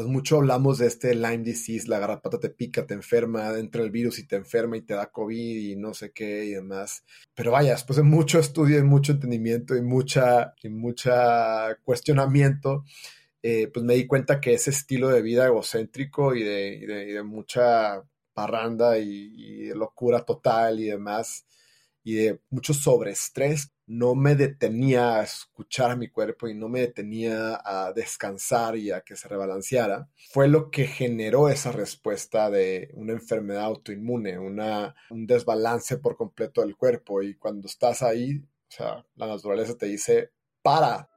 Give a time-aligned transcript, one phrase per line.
[0.00, 3.90] pues mucho hablamos de este Lyme disease, la garrapata te pica, te enferma, entra el
[3.90, 7.04] virus y te enferma y te da COVID y no sé qué y demás.
[7.34, 12.82] Pero vaya, después de mucho estudio y mucho entendimiento y mucha, y mucha cuestionamiento,
[13.42, 18.98] eh, pues me di cuenta que ese estilo de vida egocéntrico y de, mucha parranda
[18.98, 21.44] y, y locura total y demás,
[22.02, 26.78] y de mucho sobreestrés, no me detenía a escuchar a mi cuerpo y no me
[26.78, 32.92] detenía a descansar y a que se rebalanceara, fue lo que generó esa respuesta de
[32.94, 37.20] una enfermedad autoinmune, una, un desbalance por completo del cuerpo.
[37.20, 40.30] Y cuando estás ahí, o sea, la naturaleza te dice,
[40.62, 41.08] para,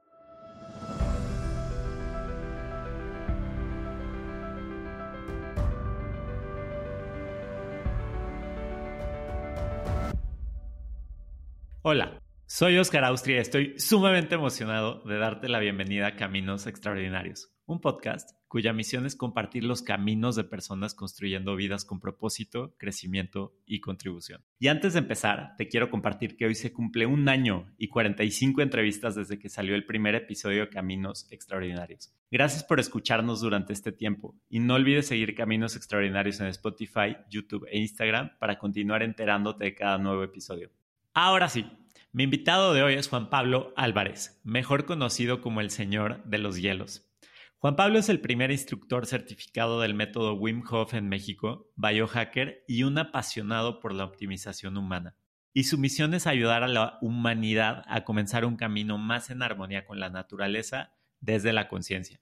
[11.86, 12.23] Hola,
[12.54, 17.80] soy Oscar Austria y estoy sumamente emocionado de darte la bienvenida a Caminos Extraordinarios, un
[17.80, 23.80] podcast cuya misión es compartir los caminos de personas construyendo vidas con propósito, crecimiento y
[23.80, 24.44] contribución.
[24.60, 28.62] Y antes de empezar, te quiero compartir que hoy se cumple un año y 45
[28.62, 32.14] entrevistas desde que salió el primer episodio de Caminos Extraordinarios.
[32.30, 37.66] Gracias por escucharnos durante este tiempo y no olvides seguir Caminos Extraordinarios en Spotify, YouTube
[37.68, 40.70] e Instagram para continuar enterándote de cada nuevo episodio.
[41.14, 41.66] Ahora sí,
[42.14, 46.62] mi invitado de hoy es Juan Pablo Álvarez, mejor conocido como el Señor de los
[46.62, 47.10] Hielos.
[47.58, 52.84] Juan Pablo es el primer instructor certificado del método Wim Hof en México, biohacker y
[52.84, 55.16] un apasionado por la optimización humana.
[55.52, 59.84] Y su misión es ayudar a la humanidad a comenzar un camino más en armonía
[59.84, 62.20] con la naturaleza desde la conciencia.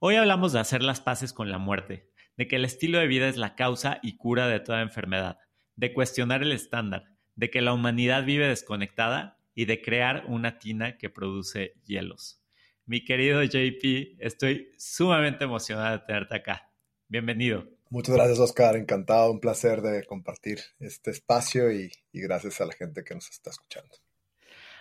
[0.00, 3.28] Hoy hablamos de hacer las paces con la muerte, de que el estilo de vida
[3.28, 5.38] es la causa y cura de toda enfermedad,
[5.76, 10.98] de cuestionar el estándar, de que la humanidad vive desconectada y de crear una tina
[10.98, 12.40] que produce hielos.
[12.86, 16.70] Mi querido JP, estoy sumamente emocionado de tenerte acá.
[17.08, 17.66] Bienvenido.
[17.90, 18.76] Muchas gracias, Oscar.
[18.76, 23.50] Encantado, un placer de compartir este espacio y, gracias a la gente que nos está
[23.50, 23.94] escuchando.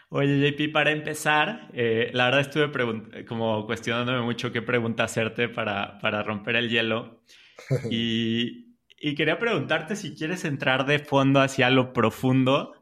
[0.10, 6.00] Oye, JP, para empezar, eh, la verdad estuve como cuestionándome mucho qué pregunta hacerte para,
[6.00, 7.24] para romper el hielo.
[7.92, 8.73] Y
[9.04, 12.74] y quería preguntarte si quieres entrar de fondo hacia lo profundo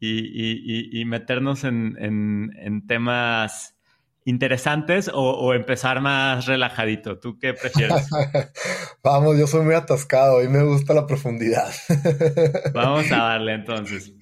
[0.00, 3.76] y, meternos en, temas
[4.24, 7.18] interesantes o, empezar más relajadito.
[7.18, 8.08] ¿Tú qué prefieres?
[9.04, 11.70] Vamos, yo soy muy atascado y me gusta la profundidad.
[12.72, 14.14] Vamos a darle entonces.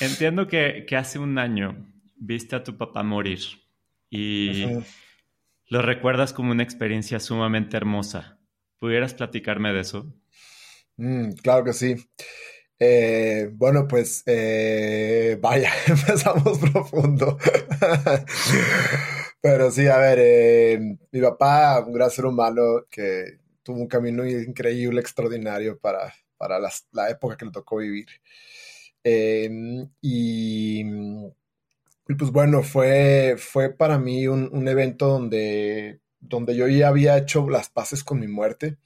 [0.00, 3.40] Entiendo que, hace un año viste a tu papá morir
[4.08, 4.66] y
[5.66, 8.38] lo recuerdas como una experiencia sumamente hermosa.
[8.78, 10.14] ¿Pudieras platicarme de eso?
[10.96, 11.94] Mm, claro que sí.
[12.78, 17.38] Eh, bueno, pues eh, vaya, empezamos profundo.
[19.40, 20.78] Pero sí, a ver, eh,
[21.12, 26.58] mi papá, un gran ser humano que tuvo un camino increíble, extraordinario para, para
[26.92, 28.06] la época que le tocó vivir.
[29.04, 30.84] Em, y,
[32.18, 37.48] pues bueno, fue, fue para mí un, un evento donde, donde yo ya había hecho
[37.50, 38.76] las paces con mi muerte.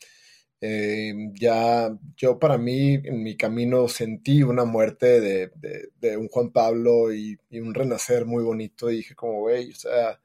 [0.63, 7.13] Eh, ya yo para mí en mi camino sentí una muerte de, un Juan Pablo
[7.15, 10.21] y, un renacer muy bonito y dije como, güey, o sea,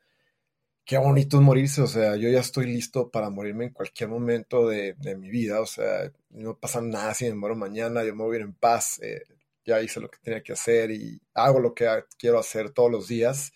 [0.85, 4.67] qué bonito es morirse, o sea, yo ya estoy listo para morirme en cualquier momento
[4.67, 8.35] de, mi vida, o sea, no pasa nada si me muero mañana, yo me voy
[8.37, 9.23] a ir en paz, eh,
[9.65, 11.87] ya hice lo que tenía que hacer y hago lo que
[12.17, 13.51] quiero hacer todos los días.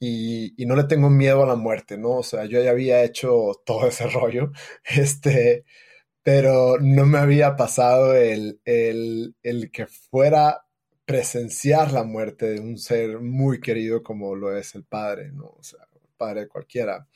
[0.00, 2.18] Y, y, no le tengo miedo a la muerte, ¿no?
[2.18, 4.52] O sea, yo ya había hecho todo ese rollo,
[4.84, 5.64] este,
[6.22, 8.60] pero no me había pasado el,
[9.72, 10.64] que fuera
[11.04, 15.46] presenciar la muerte de un ser muy querido como lo es el padre, ¿no?
[15.46, 17.06] O sea, el padre de cualquiera.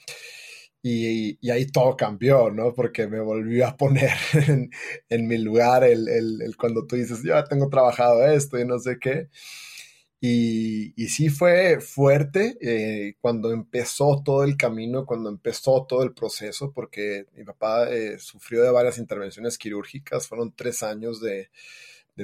[0.83, 2.73] Y, ahí todo cambió, ¿no?
[2.75, 4.13] Porque me volvió a poner
[5.09, 8.99] en, mi lugar el, el, cuando tú dices, yo tengo trabajado esto y no sé
[8.99, 9.29] qué.
[10.25, 16.71] Y, sí fue fuerte eh, cuando empezó todo el camino, cuando empezó todo el proceso,
[16.73, 21.51] porque mi papá eh, sufrió de varias intervenciones quirúrgicas, fueron tres años de,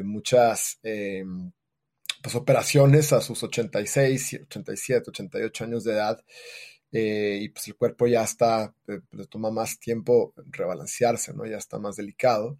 [0.04, 1.24] muchas eh,
[2.22, 6.24] pues, operaciones a sus 86, 87, 88 años de edad.
[6.92, 11.46] y pues el cuerpo ya está, le toma más tiempo rebalancearse, ¿no?
[11.46, 12.58] Ya está más delicado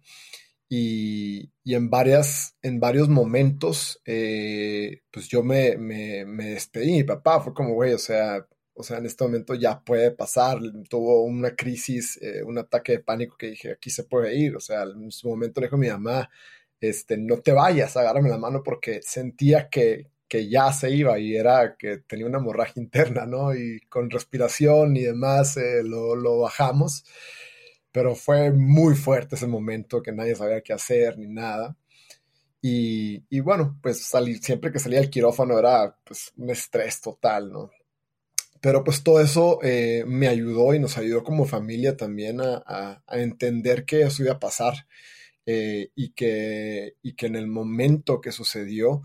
[0.69, 6.91] y, en, varias, en varios momentos, eh, pues yo me, me, me, despedí.
[6.93, 10.59] Mi papá fue como, güey, o sea, o sea, en este momento ya puede pasar.
[10.89, 14.55] Tuvo una crisis, eh, un ataque de pánico que dije, aquí se puede ir.
[14.55, 16.29] O sea, en su momento le dijo a mi mamá,
[16.79, 21.35] este, no te vayas, agárrame la mano porque sentía que, que ya se iba y
[21.35, 23.53] era que tenía una hemorragia interna, ¿no?
[23.55, 27.03] Y con respiración y demás eh, lo, lo, bajamos,
[27.91, 31.75] pero fue muy fuerte ese momento que nadie sabía qué hacer ni nada.
[32.61, 37.51] Y, y bueno, pues salir, siempre que salía el quirófano era pues un estrés total,
[37.51, 37.71] ¿no?
[38.61, 43.19] Pero pues todo eso eh, me ayudó y nos ayudó como familia también a, a,
[43.19, 44.85] entender que eso iba a pasar
[45.45, 49.01] eh, y, que, y que en el momento que sucedió,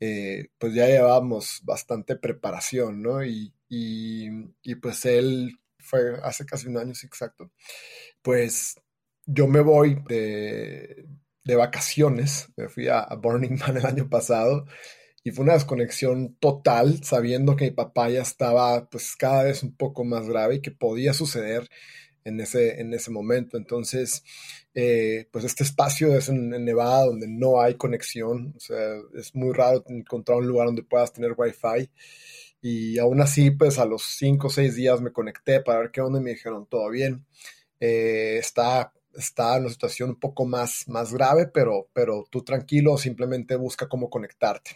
[0.00, 3.24] eh, pues ya llevábamos bastante preparación, ¿no?
[3.24, 5.58] Y, y, pues él
[5.88, 7.50] fue hace casi un año, sí, exacto.
[8.22, 8.76] Pues
[9.26, 11.06] yo me voy de,
[11.44, 14.66] de vacaciones, me fui a, Burning Man el año pasado
[15.24, 19.74] y fue una desconexión total, sabiendo que mi papá ya estaba pues cada vez un
[19.74, 21.68] poco más grave y que podía suceder
[22.24, 23.56] en ese, en ese momento.
[23.56, 24.22] Entonces,
[24.74, 29.52] eh, pues este espacio es en, Nevada donde no hay conexión, o sea, es muy
[29.54, 31.90] raro encontrar un lugar donde puedas tener wifi.
[32.60, 36.00] Y aún así, pues a los cinco o seis días me conecté para ver qué
[36.00, 37.26] onda y me dijeron, todo bien.
[37.80, 42.98] Eh, está, está en una situación un poco más, más grave, pero, pero tú tranquilo,
[42.98, 44.72] simplemente busca cómo conectarte.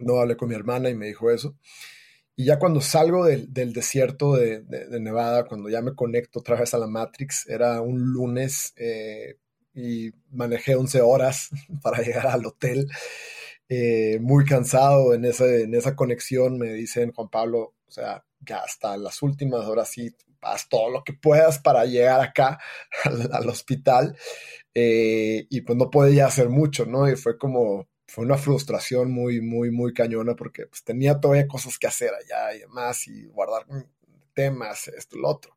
[0.00, 1.56] No hablé con mi hermana y me dijo eso.
[2.36, 6.40] Y ya cuando salgo del, del desierto de, de, de, Nevada, cuando ya me conecto
[6.40, 9.38] otra vez a la Matrix, era un lunes eh,
[9.74, 11.48] y manejé 11 horas
[11.82, 12.88] para llegar al hotel.
[13.68, 18.58] Eh, muy cansado en, ese, en esa conexión, me dicen Juan Pablo, o sea, ya
[18.58, 22.58] hasta las últimas horas sí, haz todo lo que puedas para llegar acá
[23.04, 24.16] al, al hospital.
[24.74, 27.08] Eh, y pues no podía hacer mucho, ¿no?
[27.10, 31.78] Y fue como, fue una frustración muy, muy, muy cañona porque pues, tenía todavía cosas
[31.78, 33.66] que hacer allá y demás y guardar
[34.34, 35.56] temas, esto, lo otro.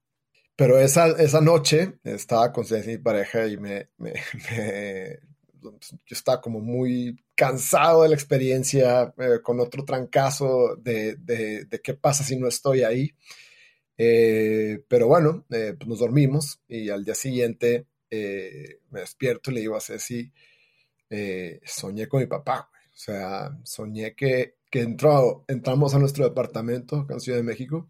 [0.55, 4.13] Pero esa, esa noche estaba con mi pareja y me, me,
[4.51, 5.19] me,
[5.61, 5.71] yo
[6.09, 12.21] estaba como muy cansado de la experiencia, eh, con otro trancazo de, de, qué pasa
[12.25, 13.11] si no estoy ahí.
[13.97, 19.59] Eh, pero bueno, eh, pues nos dormimos y al día siguiente me despierto y le
[19.61, 20.33] digo a Ceci,
[21.63, 22.69] soñé con mi papá.
[22.93, 27.89] O sea, soñé que, que entró, entramos a nuestro departamento acá en Ciudad de México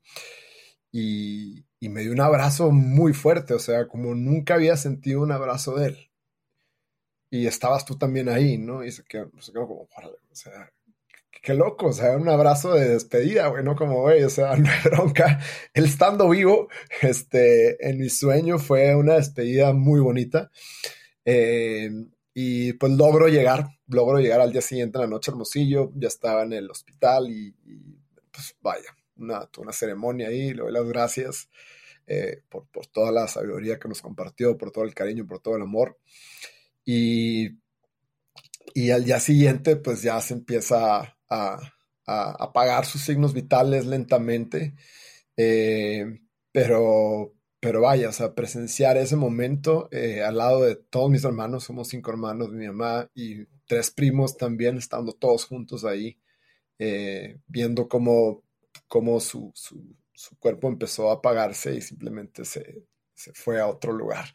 [0.92, 5.31] y, y, me dio un abrazo muy fuerte, o sea, como nunca había sentido un
[5.31, 6.08] abrazo de él.
[7.29, 8.83] Y estabas tú también ahí, ¿no?
[8.83, 10.71] Y se quedó, quedó como, o sea,
[11.41, 13.75] qué loco, o sea, un abrazo de despedida, güey, ¿no?
[13.75, 15.39] Como, güey, o sea, no bronca.
[15.73, 16.69] El estando vivo,
[17.01, 20.51] este, en mi sueño fue una despedida muy bonita.
[21.25, 21.89] Eh,
[22.33, 26.43] y pues logro llegar, logro llegar al día siguiente en la noche Hermosillo, ya estaba
[26.43, 27.99] en el hospital y, y
[28.31, 31.49] pues vaya, una, una, ceremonia ahí, le doy las gracias
[32.07, 35.57] eh, por, por, toda la sabiduría que nos compartió, por todo el cariño, por todo
[35.57, 35.97] el amor.
[36.91, 37.59] Y,
[38.74, 41.74] y al día siguiente pues ya se empieza a,
[42.07, 44.74] a, apagar sus signos vitales lentamente,
[45.38, 46.19] eh,
[46.51, 51.65] pero pero vaya, o sea, presenciar ese momento eh, al lado de todos mis hermanos,
[51.65, 56.18] somos cinco hermanos, mi mamá y tres primos también, estando todos juntos ahí,
[56.80, 58.44] eh, viendo cómo,
[58.88, 63.91] cómo su, su, su, cuerpo empezó a apagarse y simplemente se, se, fue a otro
[63.91, 64.33] lugar,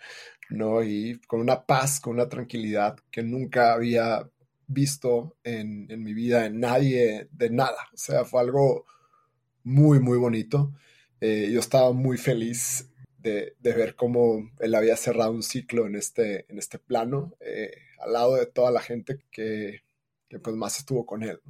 [0.51, 0.83] ¿no?
[0.83, 4.29] Y con una paz, con una tranquilidad que nunca había
[4.67, 8.87] visto en, en mi vida, en nadie, de nada, o sea, fue algo
[9.65, 10.73] muy, muy bonito.
[11.21, 15.97] Eh, yo estaba muy feliz de, de, ver cómo él había cerrado un ciclo en
[15.97, 19.83] este, en este plano, eh, al lado de toda la gente que,
[20.29, 21.41] que pues más estuvo con él.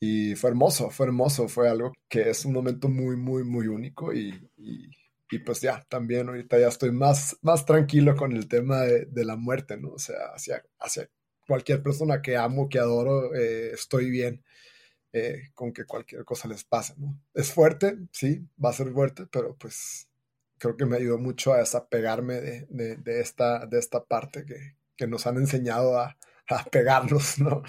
[0.00, 4.12] Y fue hermoso, fue hermoso, fue algo que es un momento muy, muy, muy único
[4.12, 4.90] y, y,
[5.30, 9.24] y pues ya, también ahorita ya estoy más, más tranquilo con el tema de, de
[9.24, 9.90] la muerte, ¿no?
[9.92, 11.10] O sea, hacia, hacia
[11.46, 14.44] cualquier persona que amo, que adoro, eh, estoy bien.
[15.10, 17.18] Eh, con que cualquier cosa les pase, ¿no?
[17.32, 20.06] Es fuerte, sí, va a ser fuerte, pero pues
[20.58, 24.76] creo que me ayudó mucho a desapegarme de, de, de esta, de esta parte que,
[24.96, 26.18] que nos han enseñado a,
[26.48, 27.62] a, pegarnos, ¿no?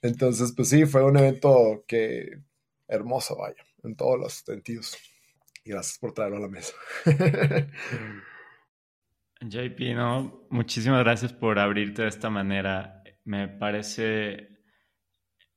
[0.00, 2.40] Entonces, pues sí, fue un evento que
[2.88, 4.96] hermoso, vaya, en todos los sentidos.
[5.64, 6.74] Y gracias por traerlo a la mesa.
[9.40, 13.02] JP, no, muchísimas gracias por abrirte de esta manera.
[13.24, 14.60] Me parece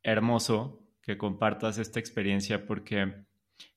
[0.02, 3.26] hermoso que compartas esta experiencia porque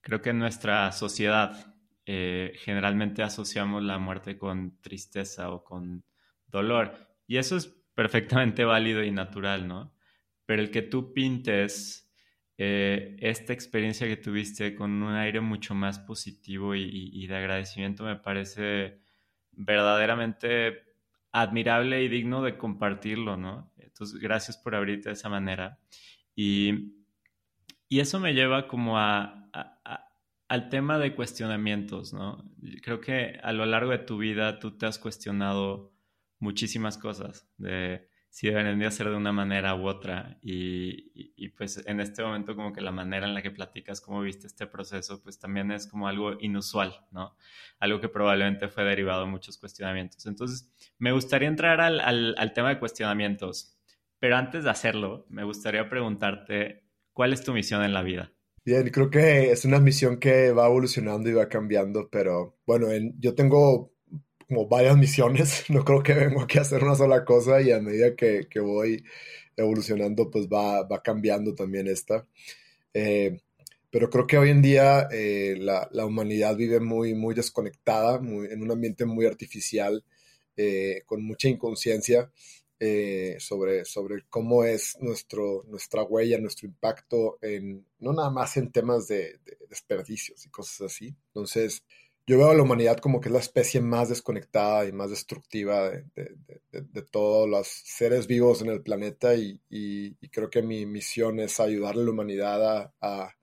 [0.00, 1.74] creo que en nuestra sociedad
[2.06, 6.04] eh, generalmente asociamos la muerte con tristeza o con
[6.46, 7.08] dolor.
[7.26, 9.94] Y eso es perfectamente válido y natural, ¿no?
[10.46, 12.09] Pero el que tú pintes
[12.62, 18.16] eh, esta experiencia que tuviste con un aire mucho más positivo y, de agradecimiento me
[18.16, 19.00] parece
[19.52, 20.82] verdaderamente
[21.32, 23.72] admirable y digno de compartirlo, ¿no?
[23.78, 25.78] Entonces, gracias por abrirte de esa manera.
[26.36, 26.92] Y
[27.88, 29.48] Y eso me lleva como a,
[30.46, 32.44] al tema de cuestionamientos, ¿no?
[32.82, 35.94] Creo que a lo largo de tu vida tú te has cuestionado
[36.38, 41.82] muchísimas cosas de si deberían de ser de una manera u otra y, y, pues
[41.84, 45.20] en este momento como que la manera en la que platicas cómo viste este proceso
[45.20, 47.36] pues también es como algo inusual, ¿no?
[47.80, 50.26] Algo que probablemente fue derivado de muchos cuestionamientos.
[50.26, 53.76] Entonces me gustaría entrar al, al tema de cuestionamientos,
[54.20, 58.32] pero antes de hacerlo me gustaría preguntarte cuál es tu misión en la vida.
[58.64, 63.34] Bien, creo que es una misión que va evolucionando y va cambiando, pero bueno, yo
[63.34, 63.92] tengo
[64.50, 67.80] como varias misiones, no creo que vengo aquí a hacer una sola cosa y a
[67.80, 69.04] medida que, que voy
[69.56, 72.26] evolucionando, pues va, va cambiando también esta.
[72.92, 73.40] Eh,
[73.90, 78.48] pero creo que hoy en día eh, la, la, humanidad vive muy, muy desconectada, muy,
[78.48, 80.04] en un ambiente muy artificial,
[80.56, 82.30] eh, con mucha inconsciencia.
[82.82, 88.72] Eh, sobre, sobre cómo es nuestro, nuestra huella, nuestro impacto, en, no nada más en
[88.72, 89.38] temas de,
[89.68, 91.14] desperdicios y cosas así.
[91.26, 91.84] Entonces,
[92.26, 95.90] yo veo a la humanidad como que es la especie más desconectada y más destructiva
[95.90, 96.36] de,
[96.70, 99.60] de todos los seres vivos en el planeta y,
[100.30, 103.36] creo que mi misión es ayudarle a la humanidad a,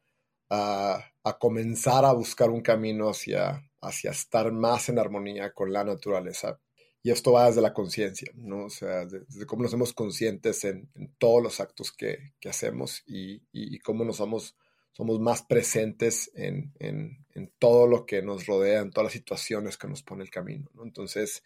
[0.49, 5.83] a, a, comenzar a buscar un camino hacia, hacia estar más en armonía con la
[5.83, 6.59] naturaleza
[7.03, 8.65] y esto va desde la conciencia, ¿no?
[8.65, 13.41] O sea, desde cómo nos hacemos conscientes en, todos los actos que, que hacemos y,
[13.51, 14.57] y, cómo nos somos,
[14.97, 19.77] somos más presentes en, en, en, todo lo que nos rodea, en todas las situaciones
[19.77, 20.83] que nos pone el camino, ¿no?
[20.83, 21.43] Entonces,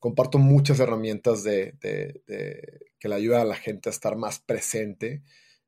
[0.00, 1.76] comparto muchas herramientas de,
[2.98, 5.22] que le ayudan a la gente a estar más presente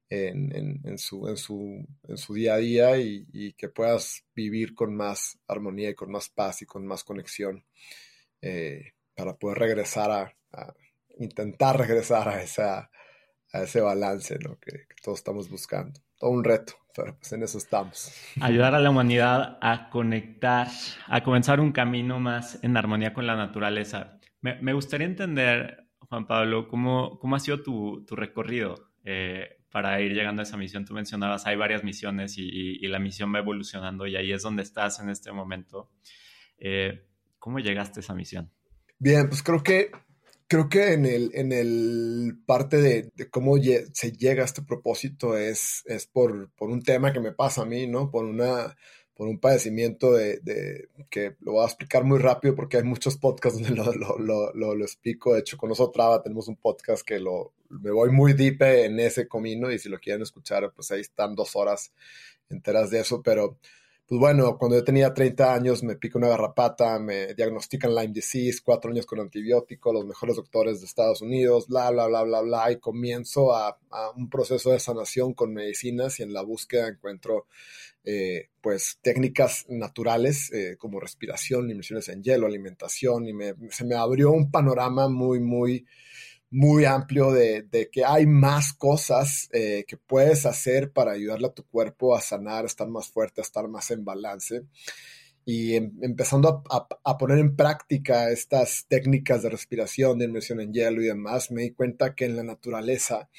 [0.09, 1.87] en, en, su, su,
[2.17, 6.29] su día a día y, y, que puedas vivir con más armonía y con más
[6.29, 7.65] paz y con más conexión.
[8.41, 10.35] Eh, para poder regresar a,
[11.19, 12.91] intentar regresar a, esa,
[13.53, 14.59] a ese balance ¿no?
[14.59, 16.01] que, todos estamos buscando.
[16.19, 18.13] Todo un reto, pero pues en eso estamos.
[18.41, 20.69] Ayudar a la humanidad a conectar,
[21.07, 24.19] a comenzar un camino más en armonía con la naturaleza.
[24.41, 30.01] Me, me gustaría entender, Juan Pablo, cómo, cómo ha sido tu, tu recorrido eh, para
[30.01, 30.85] ir llegando a esa misión.
[30.85, 34.63] Tú mencionabas, hay varias misiones y, y, la misión va evolucionando y ahí es donde
[34.63, 35.91] estás en este momento.
[36.59, 38.53] Eh, ¿Cómo llegaste a esa misión?
[38.99, 39.91] Bien, pues creo que
[40.53, 45.83] creo que en el, en el parte de, cómo se llega a este propósito es,
[45.87, 48.11] es por, por, un tema que me pasa a mí, ¿no?
[48.11, 48.77] Por una
[49.15, 53.63] por un padecimiento de, que lo voy a explicar muy rápido porque hay muchos podcasts
[53.63, 53.75] donde
[54.19, 55.33] lo, lo, explico.
[55.33, 59.27] De hecho, con nosotros tenemos un podcast que lo, me voy muy deep en ese
[59.27, 61.95] comino y si lo quieren escuchar, pues ahí están dos horas
[62.51, 63.59] enteras de eso, pero
[64.13, 68.61] pues bueno, cuando yo tenía 30 años me pica una garrapata, me diagnostican Lyme disease,
[68.63, 72.71] cuatro años con antibiótico, los mejores doctores de Estados Unidos, bla, bla, bla, bla, bla,
[72.71, 73.79] y comienzo a,
[74.15, 77.47] un proceso de sanación con medicinas y en la búsqueda encuentro
[78.05, 83.95] eh, pues técnicas naturales eh, como respiración, inmersiones en hielo, alimentación, y me, se me
[83.95, 85.87] abrió un panorama muy, muy
[86.53, 91.67] muy amplio de, que hay más cosas eh, que puedes hacer para ayudarle a tu
[91.67, 94.67] cuerpo a sanar, a estar más fuerte, a estar más en balance.
[95.47, 101.01] Y em, empezando a, poner en práctica estas técnicas de respiración, de inmersión en hielo
[101.03, 103.31] y demás, me di cuenta que en la naturaleza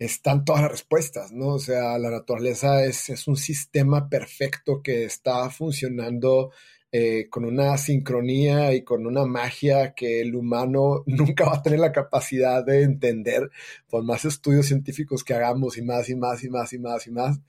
[0.00, 1.54] están todas las respuestas, ¿no?
[1.54, 6.50] O sea, la naturaleza es, es un sistema perfecto que está funcionando
[6.96, 11.80] eh, con una sincronía y con una magia que el humano nunca va a tener
[11.80, 13.50] la capacidad de entender,
[13.88, 17.10] por más estudios científicos que hagamos y más y más y más y más y
[17.10, 17.40] más.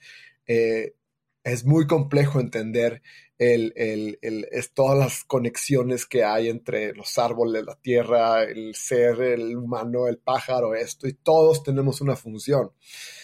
[0.47, 0.95] Eh,
[1.43, 3.03] es muy complejo entender
[3.37, 8.73] el, el, el, es todas las conexiones que hay entre los árboles, la tierra, el
[8.73, 12.71] ser, el humano, el pájaro, esto, y todos tenemos una función.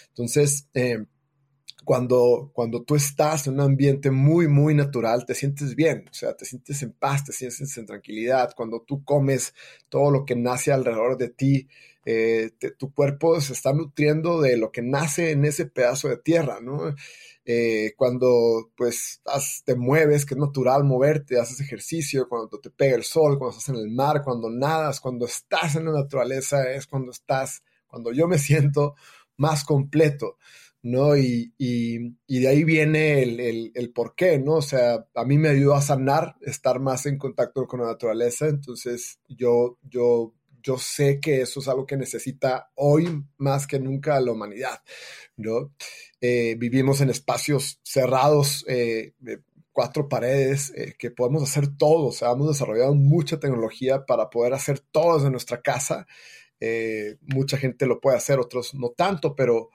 [0.10, 1.04] Entonces, eh,
[1.84, 6.36] cuando, cuando tú estás en un ambiente muy, muy natural, te sientes bien, o sea,
[6.36, 8.54] te sientes en paz, te sientes en tranquilidad.
[8.56, 9.54] Cuando tú comes
[9.90, 11.68] todo lo que nace alrededor de ti,
[12.06, 16.60] eh, tu cuerpo se está nutriendo de lo que nace en ese pedazo de tierra,
[16.62, 16.96] ¿no?
[17.46, 19.22] Eh, cuando pues
[19.66, 23.70] te mueves, que es natural moverte, haces ejercicio, cuando te pega el sol, cuando estás
[23.70, 28.28] en el mar, cuando nadas, cuando estás en la naturaleza, es cuando estás, cuando yo
[28.28, 28.96] me siento
[29.38, 30.38] más completo.
[30.84, 31.16] ¿No?
[31.16, 34.56] Y, y, y, de ahí viene el, el, el, por qué, ¿no?
[34.56, 38.48] O sea, a mí me ayudó a sanar, estar más en contacto con la naturaleza,
[38.48, 40.34] entonces yo, yo,
[40.64, 44.82] yo sé que eso es algo que necesita hoy más que nunca la humanidad,
[45.38, 45.74] ¿no?
[46.20, 49.14] Eh, vivimos en espacios cerrados, eh,
[49.72, 54.54] cuatro paredes, eh, que podemos hacer todo, o sea, hemos desarrollado mucha tecnología para poder
[54.54, 56.08] hacer todo desde nuestra casa,
[57.22, 59.72] mucha gente lo puede hacer, otros no tanto, pero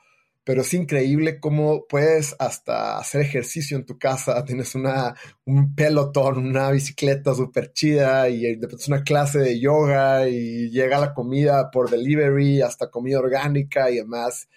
[0.47, 6.39] pero es increíble cómo puedes hasta hacer ejercicio en tu casa, tienes una, un pelotón,
[6.39, 11.91] una bicicleta súper chida y después una clase de yoga y llega la comida por
[11.91, 14.49] delivery, hasta comida orgánica y demás.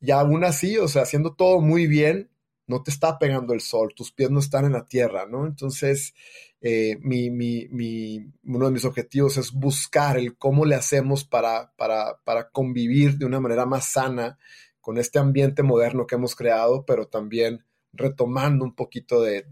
[0.00, 2.28] Y aún así, o sea, haciendo todo muy bien,
[2.66, 5.46] no te está pegando el sol, tus pies no están en la tierra, ¿no?
[5.46, 6.12] Entonces,
[6.60, 11.72] eh, mi, mi, mi, uno de mis objetivos es buscar el cómo le hacemos para,
[11.76, 14.38] para, para convivir de una manera más sana
[14.84, 17.64] con este ambiente moderno que hemos creado, pero también
[17.94, 19.42] retomando un poquito de,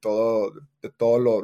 [0.00, 1.42] todo, de todo lo,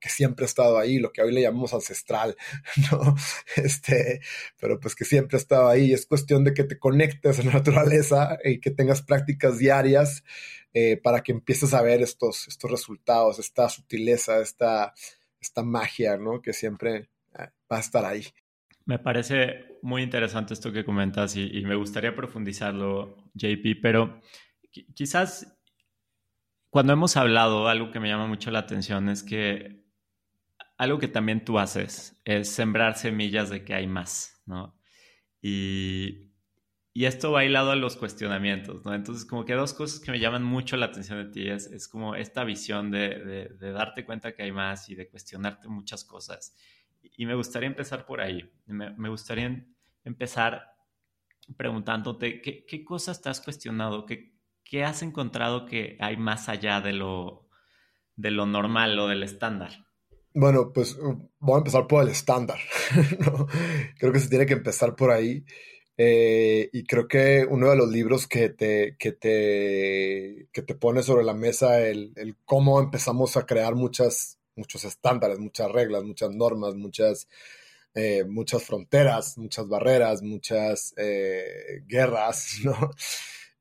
[0.00, 2.38] que siempre ha estado ahí, lo que hoy le llamamos ancestral,
[2.90, 3.14] ¿no?
[3.56, 4.22] Este,
[4.58, 5.92] pero pues que siempre ha estado ahí.
[5.92, 10.24] Es cuestión de que te conectes a la naturaleza y que tengas prácticas diarias
[10.72, 14.94] eh, para que empieces a ver estos, estos resultados, esta sutileza, esta,
[15.38, 16.40] esta magia, ¿no?
[16.40, 18.24] Que siempre eh, va a estar ahí.
[18.86, 24.20] Me parece muy interesante esto que comentas y, me gustaría profundizarlo, JP, pero
[24.94, 25.60] quizás
[26.70, 29.84] cuando hemos hablado, algo que me llama mucho la atención es que
[30.78, 34.78] algo que también tú haces es sembrar semillas de que hay más, ¿no?
[35.42, 36.28] Y,
[36.94, 38.94] esto va hilado a los cuestionamientos, ¿no?
[38.94, 41.88] Entonces, como que dos cosas que me llaman mucho la atención de ti es, es
[41.88, 46.54] como esta visión de, de, darte cuenta que hay más y de cuestionarte muchas cosas.
[47.20, 48.50] Y me gustaría empezar por ahí.
[48.64, 49.62] Me, gustaría
[50.04, 50.62] empezar
[51.54, 54.32] preguntándote qué, qué cosas te has cuestionado, qué,
[54.64, 57.46] qué has encontrado que hay más allá de lo,
[58.16, 59.86] de lo normal o del estándar.
[60.32, 62.58] Bueno, pues uh, voy a empezar por el estándar.
[63.98, 65.44] Creo que se tiene que empezar por ahí.
[65.98, 71.02] Eh, y creo que uno de los libros que te, que te, que te pone
[71.02, 76.30] sobre la mesa el, el cómo empezamos a crear muchas muchos estándares, muchas reglas, muchas
[76.30, 77.26] normas, muchas,
[77.94, 82.90] eh, muchas fronteras, muchas barreras, muchas eh, guerras, ¿no?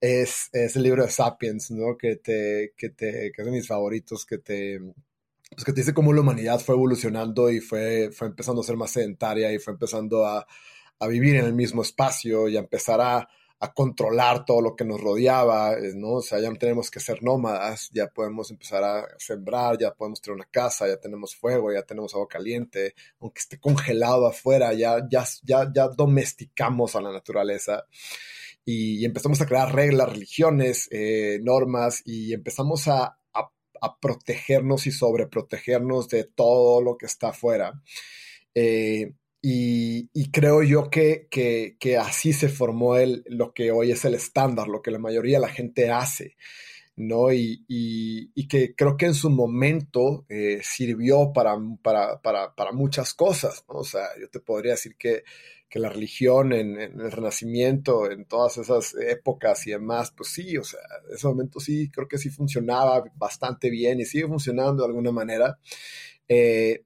[0.01, 1.97] Es, el libro de Sapiens, ¿no?
[1.97, 4.79] Que, te, que, te, que es de mis favoritos, que te,
[5.49, 8.77] pues que te dice cómo la humanidad fue evolucionando y fue, fue empezando a ser
[8.77, 10.45] más sedentaria y fue empezando a,
[10.99, 13.27] a vivir en el mismo espacio y a empezar a,
[13.61, 16.13] a controlar todo lo que nos rodeaba, eh, ¿no?
[16.13, 20.35] O sea, ya tenemos que ser nómadas, ya podemos empezar a sembrar, ya podemos tener
[20.35, 25.25] una casa, ya tenemos fuego, ya tenemos agua caliente, aunque esté congelado afuera, ya, ya,
[25.43, 27.85] ya, ya domesticamos a la naturaleza
[28.65, 33.15] y, empezamos a crear reglas, religiones, eh, normas y empezamos a,
[34.01, 37.81] protegernos y sobreprotegernos de todo lo que está afuera.
[38.53, 44.15] Eh, y, creo yo que, que, así se formó el, lo que hoy es el
[44.15, 46.35] estándar, lo que la mayoría de la gente hace,
[46.97, 47.31] ¿no?
[47.31, 53.13] Y, y, que creo que en su momento eh, sirvió para, para, para, para, muchas
[53.13, 53.75] cosas, ¿no?
[53.79, 55.23] O sea, yo te podría decir que,
[55.69, 60.57] que la religión en, en, el Renacimiento, en todas esas épocas y demás, pues sí,
[60.57, 64.83] o sea, en ese momento sí, creo que sí funcionaba bastante bien y sigue funcionando
[64.83, 65.57] de alguna manera.
[66.27, 66.83] Eh,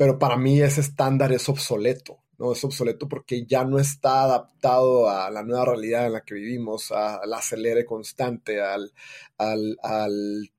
[0.00, 2.52] pero para mí ese estándar es obsoleto, ¿no?
[2.52, 6.90] Es obsoleto porque ya no está adaptado a la nueva realidad en la que vivimos,
[6.90, 8.94] al acelere constante, al,
[9.36, 10.50] al, al,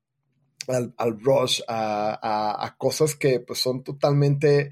[0.96, 4.70] al, rush, a, a, cosas que pues, son totalmente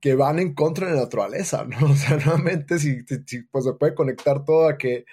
[0.00, 1.76] que van en contra de la naturaleza, ¿no?
[1.92, 5.04] O sea, nuevamente, si, si, pues se puede conectar todo a que,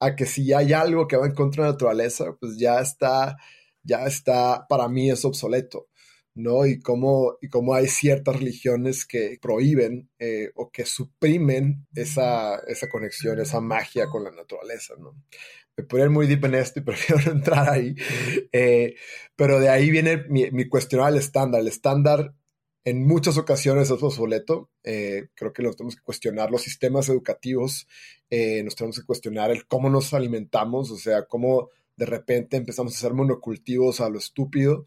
[0.00, 3.36] a que si hay algo que va en contra de la naturaleza, pues ya está,
[3.82, 5.88] ya está, para mí es obsoleto.
[6.36, 6.66] ¿No?
[6.66, 12.88] Y cómo, y cómo hay ciertas religiones que prohíben eh, o que suprimen esa, esa
[12.88, 15.16] conexión, esa magia con la naturaleza, ¿no?
[15.76, 17.94] Me podría ir muy deep en esto y prefiero no entrar ahí,
[18.52, 18.94] eh,
[19.34, 21.62] pero de ahí viene mi, mi cuestionar el estándar.
[21.62, 22.34] El estándar
[22.84, 24.70] en muchas ocasiones es obsoleto.
[24.84, 27.88] Eh, creo que nos tenemos que cuestionar los sistemas educativos,
[28.30, 32.96] nos tenemos que cuestionar el cómo nos alimentamos, o sea, cómo de repente empezamos a
[32.98, 34.84] hacer monocultivos a lo estúpido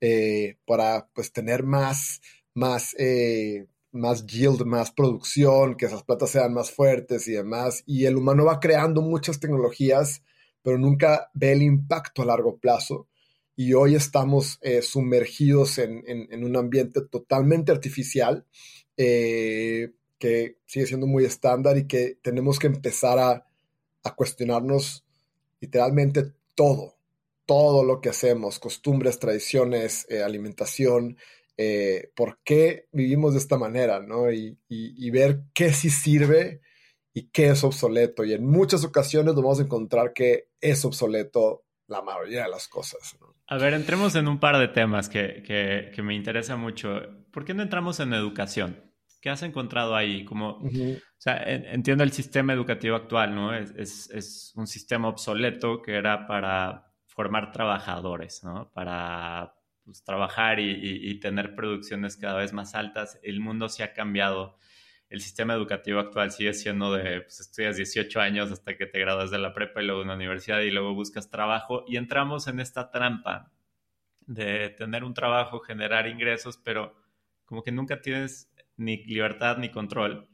[0.00, 2.20] eh, para pues tener más,
[2.54, 7.82] más, eh, más yield, más producción, que esas plantas sean más fuertes y demás.
[7.86, 10.22] Y el humano va creando muchas tecnologías,
[10.62, 13.08] pero nunca ve el impacto a largo plazo.
[13.56, 18.46] Y hoy estamos eh, sumergidos en, en, un ambiente totalmente artificial,
[18.96, 23.44] que sigue siendo muy estándar y que tenemos que empezar a,
[24.04, 25.04] a cuestionarnos
[25.60, 26.96] literalmente todo,
[27.46, 31.16] todo lo que hacemos, costumbres, tradiciones, eh, alimentación,
[31.56, 34.32] eh, por qué vivimos de esta manera, ¿no?
[34.32, 34.58] Y,
[35.10, 36.60] ver qué sí sirve
[37.12, 38.24] y qué es obsoleto.
[38.24, 43.16] Y en muchas ocasiones vamos a encontrar que es obsoleto la mayoría de las cosas.
[43.46, 47.00] A ver, entremos en un par de temas que, que, me interesa mucho.
[47.30, 48.91] ¿Por qué no entramos en educación?
[49.22, 50.24] ¿Qué has encontrado ahí?
[50.24, 50.70] Como, o
[51.16, 53.54] sea, entiendo el sistema educativo actual, ¿no?
[53.54, 58.72] Es, es, un sistema obsoleto que era para formar trabajadores, ¿no?
[58.74, 59.54] Para
[59.84, 60.72] pues, trabajar y,
[61.08, 63.20] y, tener producciones cada vez más altas.
[63.22, 64.58] El mundo se ha cambiado.
[65.08, 69.30] El sistema educativo actual sigue siendo de, pues estudias 18 años hasta que te graduas
[69.30, 72.90] de la prepa y luego una universidad y luego buscas trabajo y entramos en esta
[72.90, 73.52] trampa
[74.26, 76.96] de tener un trabajo, generar ingresos, pero
[77.44, 78.51] como que nunca tienes
[78.82, 80.28] ni libertad ni control.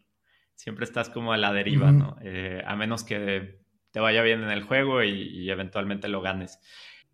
[0.54, 2.16] Siempre estás como a la deriva, ¿no?
[2.22, 6.58] Eh, a menos que te vaya bien en el juego y, eventualmente lo ganes.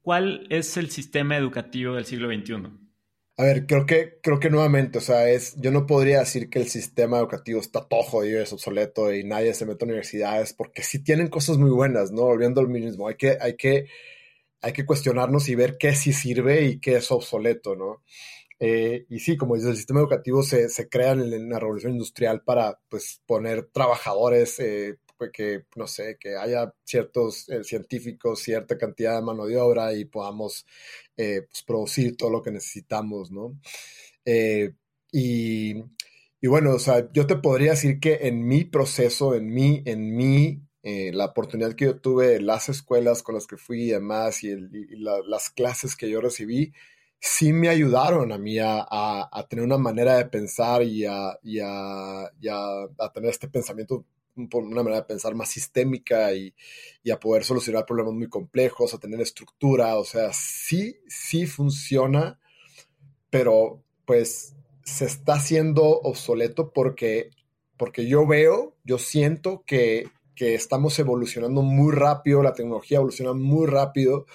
[0.01, 2.71] ¿Cuál es el sistema educativo del siglo XXI?
[3.37, 6.61] A ver, creo que, creo que nuevamente, o sea, es, yo no podría decir que
[6.61, 10.83] el sistema educativo está todo jodido, es obsoleto y nadie se mete a universidades, porque
[10.83, 12.23] sí tienen cosas muy buenas, ¿no?
[12.23, 13.87] Volviendo al mismo, hay que, hay que,
[14.61, 18.03] hay que cuestionarnos y ver qué sí sirve y qué es obsoleto, ¿no?
[18.61, 22.43] Eh, y sí, como dice, el sistema educativo se, se crea en, la revolución industrial
[22.43, 28.79] para pues, poner trabajadores, eh, pues, que, no sé, que haya ciertos eh, científicos, cierta
[28.79, 30.67] cantidad de mano de obra y podamos
[31.17, 33.59] pues, producir todo lo que necesitamos, ¿no?
[35.13, 35.75] y,
[36.41, 40.17] y, bueno, o sea, yo te podría decir que en mi proceso, en mi, en
[40.17, 44.55] mi la oportunidad que yo tuve, las escuelas con las que fui y demás, y,
[44.97, 46.73] las clases que yo recibí,
[47.27, 51.39] sí me ayudaron a mí a, tener una manera de pensar y a,
[53.15, 54.05] tener este pensamiento,
[54.37, 56.55] una manera de pensar más sistémica y,
[57.11, 62.39] a poder solucionar problemas muy complejos, a tener estructura, o sea, sí, sí funciona,
[63.31, 67.31] pero pues se está haciendo obsoleto porque,
[67.79, 73.67] porque yo veo, yo siento que, que estamos evolucionando muy rápido, la tecnología evoluciona muy
[73.67, 74.27] rápido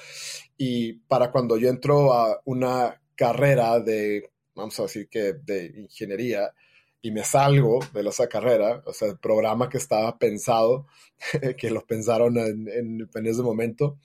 [0.58, 6.54] y para cuando yo entro a una carrera de, vamos a decir que de ingeniería,
[7.02, 10.88] y me salgo de esa carrera, o sea, el programa que estaba pensado,
[11.58, 14.00] que lo pensaron en, ese momento,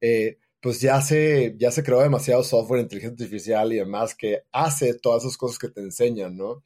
[0.00, 4.94] eh, pues ya se, ya se creó demasiado software, inteligencia artificial y demás que hace
[4.94, 6.62] todas esas cosas que te enseñan, ¿no?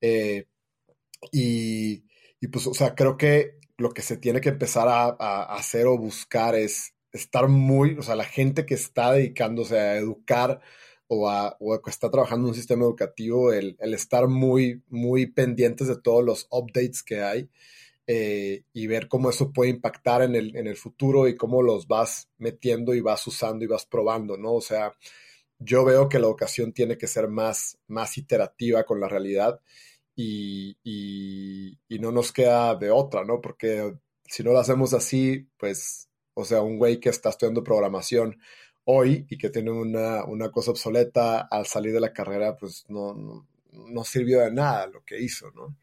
[0.00, 0.46] Eh,
[1.32, 2.02] y,
[2.50, 6.54] pues, o sea, creo que lo que se tiene que empezar a, hacer o buscar
[6.54, 10.60] es estar muy, o sea, la gente que está dedicándose a educar
[11.08, 15.88] o, a, o está trabajando en un sistema educativo, el, el, estar muy, muy pendientes
[15.88, 17.48] de todos los updates que hay
[18.06, 21.88] eh, y ver cómo eso puede impactar en el, en el futuro y cómo los
[21.88, 24.52] vas metiendo y vas usando y vas probando, ¿no?
[24.52, 24.92] O sea,
[25.58, 29.60] yo veo que la educación tiene que ser más, más iterativa con la realidad
[30.22, 33.40] y, y, no nos queda de otra, ¿no?
[33.40, 38.38] Porque si no lo hacemos así, pues o sea, un güey que está estudiando programación
[38.84, 44.04] hoy y que tiene una, cosa obsoleta al salir de la carrera, pues no, no,
[44.04, 45.76] sirvió de nada lo que hizo, ¿no?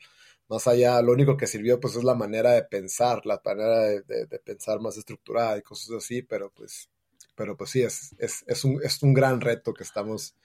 [0.49, 4.39] Más allá, lo único que sirvió pues es la manera de pensar, la manera de,
[4.43, 6.89] pensar más estructurada y cosas así, pero pues,
[7.35, 10.35] pero pues sí, es, es, un, es un gran reto que estamos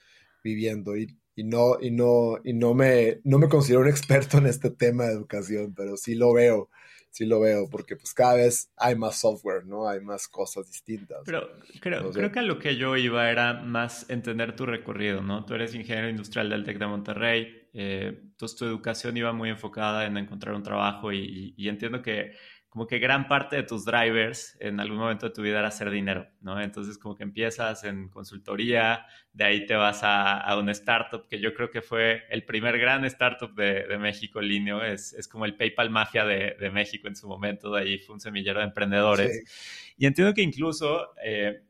[0.43, 4.47] viviendo y, y, no, y, no, y no, me, no me considero un experto en
[4.47, 6.69] este tema de educación, pero sí lo veo
[7.13, 9.87] sí lo veo, porque pues cada vez hay más software, ¿no?
[9.87, 11.19] Hay más cosas distintas.
[11.25, 11.47] Pero
[11.79, 15.45] creo, creo que a lo que yo iba era más entender tu recorrido, ¿no?
[15.45, 20.07] Tú eres ingeniero industrial del TEC de Monterrey, eh, entonces tu educación iba muy enfocada
[20.07, 22.33] en encontrar un trabajo y entiendo que
[22.73, 25.91] como que gran parte de tus drivers en algún momento de tu vida era hacer
[25.91, 26.59] dinero, ¿no?
[26.59, 31.39] Entonces como que empiezas en consultoría, de ahí te vas a, a una startup, que
[31.39, 35.45] yo creo que fue el primer gran startup de, de México, Linio, es, es, como
[35.45, 38.65] el PayPal Mafia de, de, México en su momento, de ahí fue un semillero de
[38.65, 39.93] emprendedores.
[39.95, 41.13] Y entiendo que incluso...
[41.23, 41.61] Eh,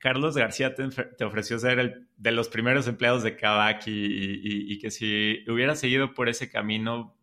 [0.00, 4.72] Carlos García te, te, ofreció ser el, de los primeros empleados de Kavak y, y,
[4.72, 7.14] y, que si hubiera seguido por ese camino,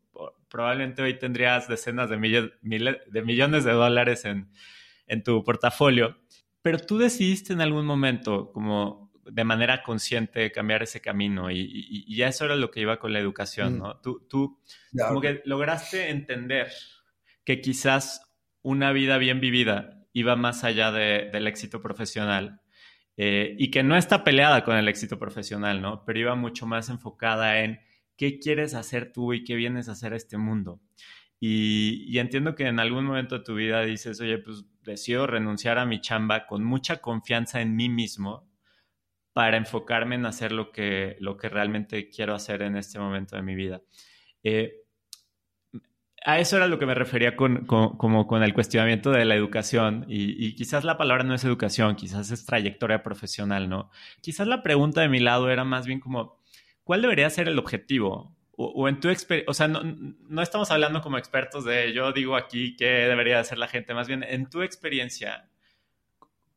[0.50, 4.50] probablemente hoy tendrías decenas de, de millones de dólares en,
[5.24, 6.18] tu portafolio,
[6.62, 12.22] pero tú decidiste en algún momento como de manera consciente cambiar ese camino y, y,
[12.22, 13.78] eso era lo que iba con la educación, mm.
[13.80, 13.98] ¿no?
[14.02, 14.60] Tú, tú
[15.08, 16.72] como que lograste entender
[17.44, 18.30] que quizás
[18.62, 22.62] una vida bien vivida iba más allá del éxito profesional
[23.18, 26.06] eh, y que no está peleada con el éxito profesional, ¿no?
[26.06, 27.80] Pero iba mucho más enfocada en
[28.20, 30.82] qué quieres hacer tú y qué vienes a hacer a este mundo.
[31.40, 35.86] Y, entiendo que en algún momento de tu vida dices, oye, pues decido renunciar a
[35.86, 38.46] mi chamba con mucha confianza en mí mismo
[39.32, 43.42] para enfocarme en hacer lo que, lo que realmente quiero hacer en este momento de
[43.42, 43.82] mi vida.
[44.44, 44.84] Eh,
[46.26, 50.06] a eso era lo que me refería con, como con el cuestionamiento de la educación
[50.10, 53.90] y, y, quizás la palabra no es educación, quizás es trayectoria profesional, ¿no?
[54.20, 56.39] Quizás la pregunta de mi lado era más bien como,
[56.90, 61.04] ¿cuál debería ser el objetivo o, en tu experiencia, o sea, no, no, estamos hablando
[61.04, 64.64] como expertos de yo digo aquí qué debería hacer la gente, más bien en tu
[64.64, 65.52] experiencia,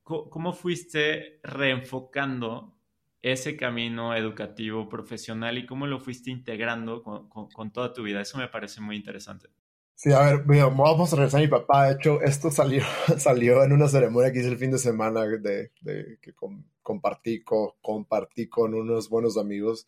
[0.02, 2.78] ¿cómo fuiste reenfocando
[3.20, 8.22] ese camino educativo, profesional y cómo lo fuiste integrando con, con, toda tu vida?
[8.22, 9.48] Eso me parece muy interesante.
[9.94, 11.88] Sí, a ver, vamos a regresar a mi papá.
[11.88, 12.82] De hecho, esto salió,
[13.18, 16.32] salió en una ceremonia que hice el fin de semana de, de que
[16.82, 19.86] compartí, compartí con unos buenos amigos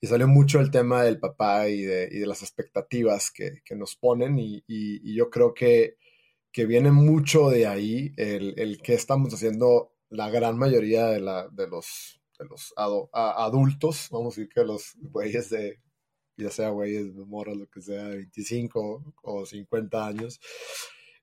[0.00, 3.76] y salió mucho el tema del papá y de, y de las expectativas que, que
[3.76, 5.96] nos ponen y, y, yo creo que,
[6.52, 11.48] que, viene mucho de ahí el, el, que estamos haciendo la gran mayoría de, la,
[11.48, 12.72] de los, de los
[13.12, 15.78] adultos, vamos a decir que los güeyes de,
[16.36, 20.40] ya sea güeyes de moros, lo que sea, 25 o 50 años,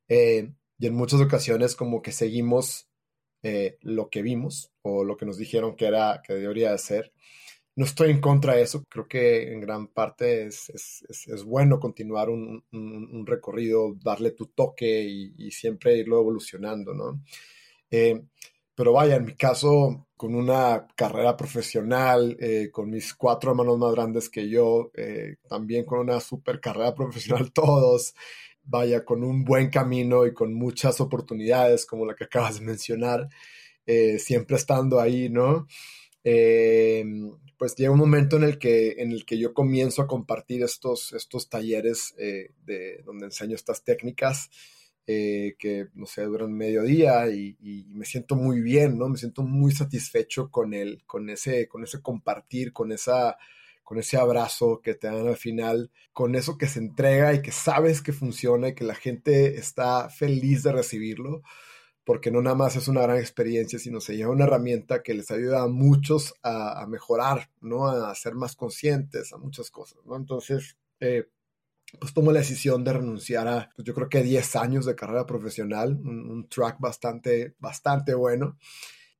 [0.08, 2.88] eh, y en muchas ocasiones como que seguimos
[3.44, 7.14] eh, lo que vimos o lo que nos dijeron que era que debería de ser
[7.78, 8.84] no estoy en contra de eso.
[8.90, 10.72] Creo que en gran parte es,
[11.46, 12.64] bueno continuar un,
[13.26, 17.22] recorrido, darle tu toque y, siempre irlo evolucionando, ¿no?
[17.92, 18.24] Eh,
[18.74, 23.92] pero vaya, en mi caso, con una carrera profesional, eh, con mis cuatro hermanos más
[23.94, 24.92] grandes que yo,
[25.48, 28.16] también con una super carrera profesional todos,
[28.68, 33.30] vaya, con un buen camino y con muchas oportunidades como la que acabas de mencionar,
[34.20, 35.66] siempre estando ahí, ¿no?
[37.58, 41.12] pues llega un momento en el que, en el que yo comienzo a compartir estos,
[41.14, 44.50] estos talleres eh, de, donde enseño estas técnicas
[45.08, 47.56] eh, que, no sé, duran medio día y,
[47.90, 49.10] me siento muy bien, ¿no?
[49.10, 53.38] Me siento muy satisfecho con, el, con, ese, con ese compartir, con, esa,
[53.88, 57.54] con ese abrazo que te dan al final, con eso que se entrega y que
[57.54, 61.42] sabes que funciona y que la gente está feliz de recibirlo
[62.04, 65.32] porque no nada más es una gran experiencia, sino se lleva una herramienta que les
[65.32, 67.88] ayuda a muchos a, mejorar, ¿no?
[67.88, 70.00] A ser más conscientes, a muchas cosas.
[70.14, 71.30] Entonces, eh,
[71.98, 75.26] pues tomo la decisión de renunciar a, pues yo creo que 10 años de carrera
[75.26, 78.58] profesional, un, track bastante, bastante bueno.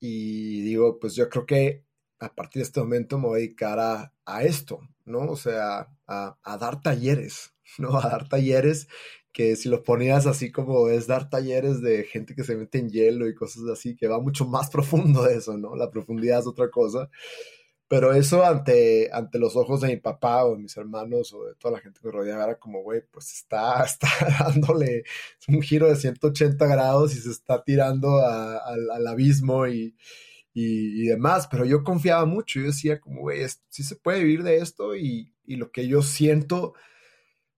[0.02, 1.87] Y digo, pues yo creo que
[2.20, 5.30] a partir de este momento me voy a dedicar a, a esto, ¿no?
[5.30, 7.98] O sea, a, a, dar talleres, ¿no?
[7.98, 8.88] A dar talleres
[9.32, 12.90] que si lo ponías así como es dar talleres de gente que se mete en
[12.90, 15.76] hielo y cosas así, que va mucho más profundo de eso, ¿no?
[15.76, 17.10] La profundidad es otra cosa.
[17.90, 21.56] Pero eso ante, ante los ojos de mi papá o de mis hermanos o de
[21.56, 25.04] toda la gente que me rodeaba era como, güey, pues está, está dándole
[25.48, 29.96] un giro de 180 grados y se está tirando al abismo y,
[30.60, 31.48] y, demás.
[31.48, 35.34] Pero yo confiaba mucho, yo decía como, güey, sí se puede vivir de esto y,
[35.46, 36.74] y lo que yo siento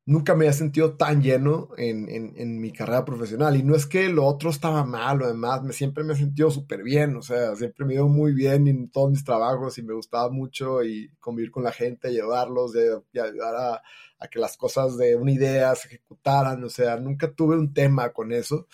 [0.06, 3.56] nunca me había sentido tan lleno en, en, mi carrera profesional.
[3.56, 6.50] Y no es que lo otro estaba mal o demás, me, siempre me he sentido
[6.50, 9.84] súper bien, o sea, siempre me he ido muy bien en todos mis trabajos y
[9.84, 12.74] me gustaba mucho y convivir con la gente, llevarlos
[13.14, 13.84] y ayudar a,
[14.18, 18.12] a, que las cosas de una idea se ejecutaran, o sea, nunca tuve un tema
[18.12, 18.68] con eso,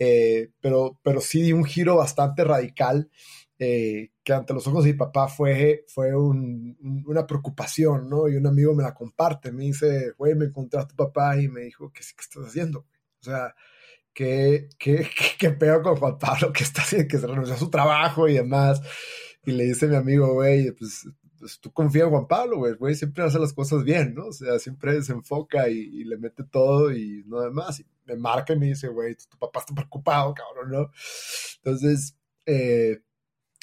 [0.00, 3.08] eh, pero, pero sí di un giro bastante radical
[3.58, 8.28] eh, que ante los ojos de mi papá fue, fue una preocupación, ¿no?
[8.28, 11.48] Y un amigo me la comparte, me dice, güey, me encontré a tu papá y
[11.48, 12.80] me dijo, ¿qué, qué estás haciendo?
[13.20, 13.54] O sea,
[14.12, 17.70] ¿qué, qué, qué, peor con Juan Pablo que está haciendo, que se renunció a su
[17.70, 18.82] trabajo y demás?
[19.46, 22.94] Y le dice mi amigo, güey, pues, pues tú confía en Juan Pablo, güey, güey,
[22.94, 24.26] siempre hace las cosas bien, ¿no?
[24.26, 27.80] O sea, siempre se enfoca y, le mete todo y no demás.
[27.80, 30.90] Y me marca y me dice, güey, tu papá está preocupado, cabrón, ¿no?
[31.62, 33.00] Entonces, eh,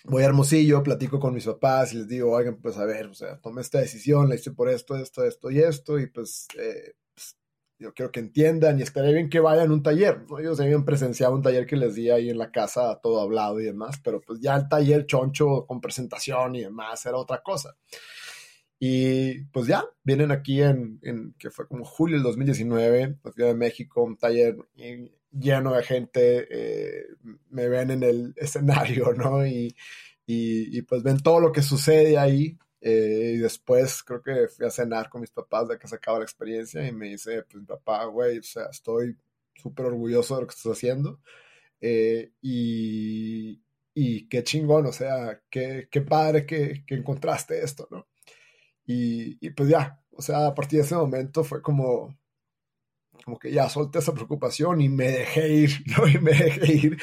[0.03, 3.13] voy a Hermosillo, platico con mis papás y les digo, oigan, pues a ver, o
[3.13, 6.93] sea, tomé esta decisión, la hice por esto, esto, esto y esto, y pues, eh,
[7.13, 7.37] pues
[7.79, 10.39] yo quiero que entiendan y esperé bien que vayan a un taller, ¿no?
[10.39, 13.65] Ellos habían presenciado un taller que les di ahí en la casa, todo hablado y
[13.65, 17.75] demás, pero pues ya el taller choncho con presentación y demás era otra cosa.
[18.79, 23.49] Y pues ya, vienen aquí en, en que fue como julio del 2019, la Ciudad
[23.49, 24.57] de México, un taller
[25.33, 27.05] lleno de gente, eh,
[27.49, 29.45] me ven en el escenario, ¿no?
[29.45, 29.75] Y,
[30.25, 32.57] y, pues ven todo lo que sucede ahí.
[32.81, 36.19] Eh, y después creo que fui a cenar con mis papás de que se acaba
[36.19, 39.17] la experiencia y me dice, pues mi papá, güey, o sea, estoy
[39.55, 41.21] súper orgulloso de lo que estás haciendo.
[41.79, 43.61] Eh, y,
[43.93, 48.07] y qué chingón, o sea, qué, qué padre que, que encontraste esto, ¿no?
[48.85, 52.17] Y, y, pues ya, o sea, a partir de ese momento fue como,
[53.23, 56.07] como que ya solté esa preocupación y me dejé ir, ¿no?
[56.07, 56.97] Y me dejé ir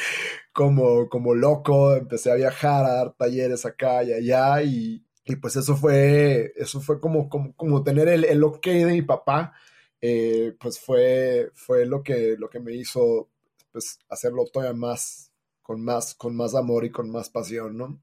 [0.53, 5.57] como, como loco, empecé a viajar, a dar talleres acá y allá y, y pues
[5.57, 9.55] eso fue, eso fue como, como, como tener el, el ok de mi papá,
[10.01, 13.29] eh, pues fue, fue lo, que, lo que me hizo
[13.73, 18.01] pues hacerlo todavía más, con más, con más amor y con más pasión, ¿no?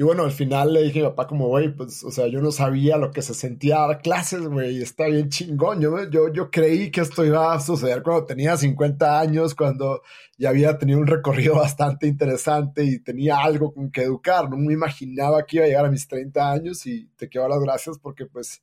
[0.00, 2.40] Y bueno, al final le dije a mi papá como, güey, pues, o sea, yo
[2.40, 5.82] no sabía lo que se sentía dar clases, güey, está bien chingón.
[5.82, 10.00] Yo, yo, yo creí que esto iba a suceder cuando tenía 50 años, cuando
[10.38, 14.48] ya había tenido un recorrido bastante interesante y tenía algo con que educar.
[14.48, 17.58] No me imaginaba que iba a llegar a mis 30 años y te quiero dar
[17.58, 18.62] las gracias porque, pues,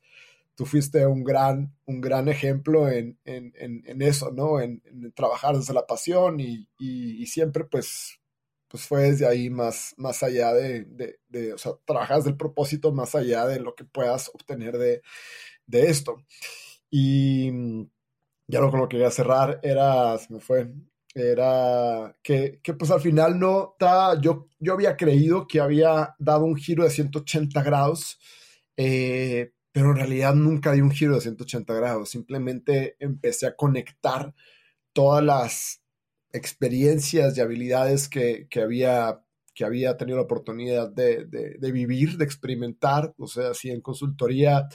[0.56, 4.60] tú fuiste un gran, un gran ejemplo en, en, en, eso, ¿no?
[4.60, 4.82] En,
[5.14, 8.20] trabajar desde la pasión y, y, y siempre, pues,
[8.68, 10.86] pues fue desde ahí más, más allá de,
[11.30, 15.02] de, o sea, trabajas del propósito más allá de lo que puedas obtener de,
[15.66, 16.24] de esto.
[16.90, 17.90] Y mm,
[18.48, 20.72] ya lo con lo que quería cerrar era, se me fue,
[21.14, 26.46] era que, que pues al final no, está yo, yo había creído que había dado
[26.46, 28.20] un giro de 180 grados,
[28.78, 34.34] eh, pero en realidad nunca di un giro de 180 grados, simplemente empecé a conectar
[34.94, 35.82] todas las
[36.38, 39.22] experiencias y habilidades que, había,
[39.54, 41.26] que había tenido la oportunidad de,
[41.72, 43.14] vivir, de experimentar.
[43.18, 44.68] O sea, si en consultoría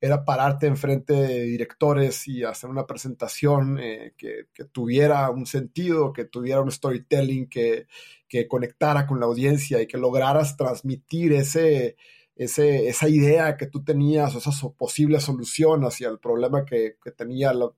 [0.00, 6.26] era pararte enfrente de directores y hacer una presentación eh, que, tuviera un sentido, que
[6.26, 7.86] tuviera un storytelling que,
[8.28, 11.96] que conectara con la audiencia y que lograras transmitir ese,
[12.36, 17.52] ese, esa idea que tú tenías, o esa posible solución hacia el problema que, tenía
[17.52, 17.70] la,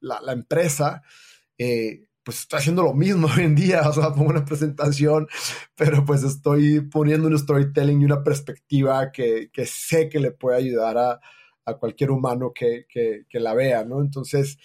[0.00, 1.02] la, empresa,
[1.56, 5.26] eh, pues estoy haciendo lo mismo hoy en día, o sea, pongo una presentación,
[5.74, 10.58] pero pues estoy poniendo un storytelling y una perspectiva que, que sé que le puede
[10.58, 11.20] ayudar a,
[11.64, 14.02] a cualquier humano que, que, que, la vea, ¿no?
[14.02, 14.58] Entonces,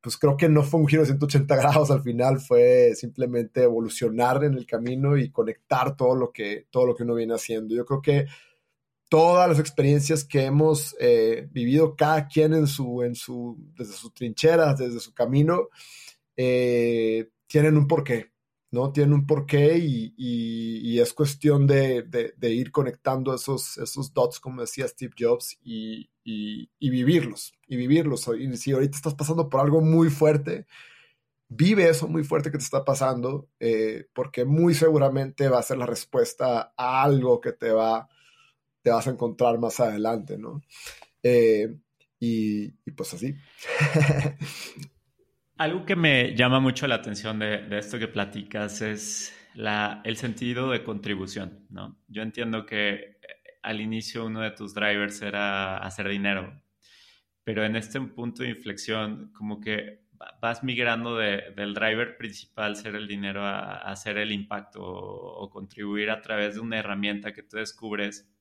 [0.00, 4.42] pues creo que no fue un giro de 180 grados al final, fue simplemente evolucionar
[4.42, 7.74] en el camino y conectar todo lo que, todo lo que uno viene haciendo.
[7.74, 8.28] Yo creo que
[9.10, 14.14] todas las experiencias que hemos eh, vivido, cada quien en su, en su, desde sus
[14.14, 15.68] trincheras, desde su camino,
[16.36, 18.32] eh, tienen un porqué,
[18.70, 18.92] ¿no?
[18.92, 24.60] Tienen un porqué y, y, es cuestión de, de, ir conectando esos, esos dots, como
[24.60, 28.28] decía Steve Jobs, y, y, vivirlos, y vivirlos.
[28.38, 30.66] Y si ahorita estás pasando por algo muy fuerte,
[31.48, 35.78] vive eso muy fuerte que te está pasando, eh, porque muy seguramente va a ser
[35.78, 38.08] la respuesta a algo que te va,
[38.82, 40.62] te vas a encontrar más adelante, ¿no?
[41.22, 41.74] Eh,
[42.20, 43.34] y, y, pues así.
[45.60, 50.82] Algo que me llama mucho la atención de, esto que platicas es el sentido de
[50.82, 51.98] contribución, ¿no?
[52.08, 53.18] Yo entiendo que eh,
[53.60, 56.62] al inicio uno de tus drivers era hacer dinero,
[57.44, 60.06] pero en este punto de inflexión como que
[60.40, 66.22] vas migrando del driver principal, ser el dinero, a, hacer el impacto o, contribuir a
[66.22, 68.32] través de una herramienta que tú descubres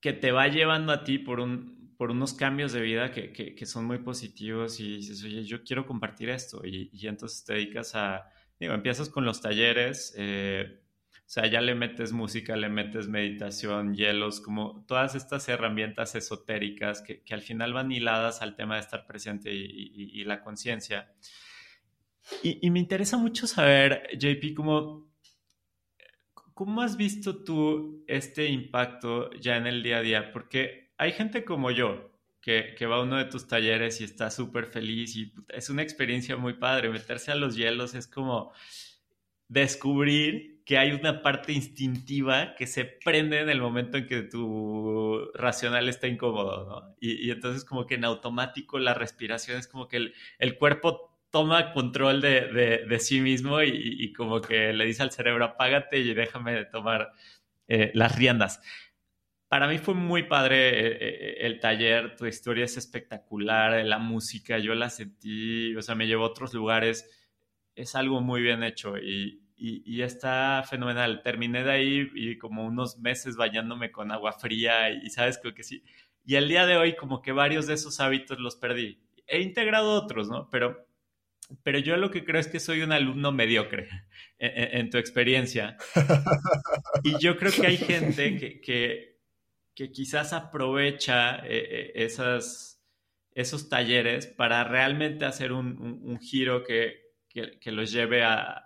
[0.00, 3.66] que te va llevando a ti por un, por unos cambios de vida que, que,
[3.66, 6.64] son muy positivos y dices, oye, yo quiero compartir esto.
[6.64, 8.26] Y, y entonces te dedicas a,
[8.58, 10.80] digo, empiezas con los talleres, eh,
[11.14, 17.02] o sea, ya le metes música, le metes meditación, hielos, como todas estas herramientas esotéricas
[17.02, 20.40] que, que al final van hiladas al tema de estar presente y, y, y la
[20.40, 21.12] conciencia.
[22.42, 25.12] Y, me interesa mucho saber, JP, cómo,
[26.54, 30.32] ¿cómo has visto tú este impacto ya en el día a día?
[30.32, 34.66] Porque hay gente como yo que, va a uno de tus talleres y está súper
[34.66, 36.90] feliz y es una experiencia muy padre.
[36.90, 38.52] Meterse a los hielos es como
[39.48, 45.30] descubrir que hay una parte instintiva que se prende en el momento en que tu
[45.32, 46.96] racional está incómodo, ¿no?
[47.00, 52.20] Y, entonces como que en automático la respiración es como que el, cuerpo toma control
[52.20, 57.12] de, sí mismo y, como que le dice al cerebro, apágate y déjame tomar
[57.68, 58.60] eh, las riendas.
[59.50, 64.58] Para mí fue muy padre eh, eh, el, taller, tu historia es espectacular, la música,
[64.58, 67.10] yo la sentí, o sea, me llevó a otros lugares,
[67.74, 71.22] es algo muy bien hecho y, y, está fenomenal.
[71.24, 75.64] Terminé de ahí y como unos meses bañándome con agua fría y, sabes, creo que
[75.64, 75.82] sí.
[76.24, 79.02] Y el día de hoy como que varios de esos hábitos los perdí.
[79.26, 80.48] He integrado otros, ¿no?
[80.50, 80.86] Pero,
[81.64, 83.88] pero yo lo que creo es que soy un alumno mediocre
[84.38, 85.76] en, tu experiencia.
[87.02, 89.09] Y yo creo que hay gente que, que
[89.80, 92.04] que quizás aprovecha eh, eh,
[93.32, 98.62] esos talleres para realmente hacer un, giro que, que, los lleve a,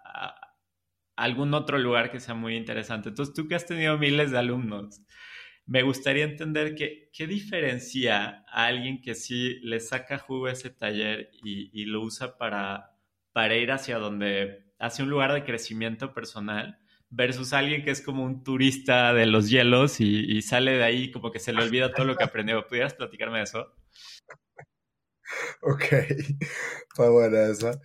[1.15, 3.11] algún otro lugar que sea muy interesante.
[3.11, 5.03] Entonces, tú que has tenido miles de alumnos,
[5.67, 10.71] me gustaría entender que, qué diferencia a alguien que sí le saca jugo a ese
[10.71, 12.99] taller y, y lo usa para,
[13.33, 16.81] para ir hacia donde, hacia un lugar de crecimiento personal
[17.15, 21.31] versus alguien que es como un turista de los hielos y, sale de ahí como
[21.31, 22.67] que se le olvida todo lo que aprendió.
[22.67, 23.75] ¿Pudieras platicarme de eso?
[25.63, 25.83] Ok,
[26.95, 27.81] fue buena esa.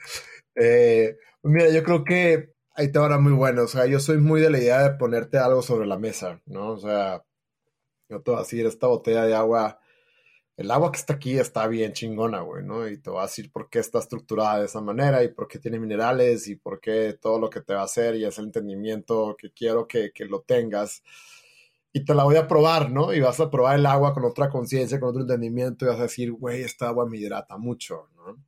[0.56, 3.64] Eh, mira, yo creo que ahí te van muy bueno.
[3.64, 6.72] O sea, yo soy muy de la idea de ponerte algo sobre la mesa, ¿no?
[6.74, 7.24] O sea,
[8.10, 9.79] yo te voy a decir, esta botella de agua,
[10.60, 12.86] el agua que está aquí está bien chingona, güey, ¿no?
[12.86, 15.58] Y te voy a decir por qué está estructurada de esa manera y por qué
[15.58, 18.48] tiene minerales y por qué todo lo que te va a hacer y es el
[18.48, 21.02] entendimiento que quiero que, que lo tengas.
[21.94, 23.14] Y te la voy a probar, ¿no?
[23.14, 26.04] Y vas a probar el agua con otra conciencia, con otro entendimiento y vas a
[26.04, 28.44] decir, güey, esta agua me hidrata mucho, ¿no?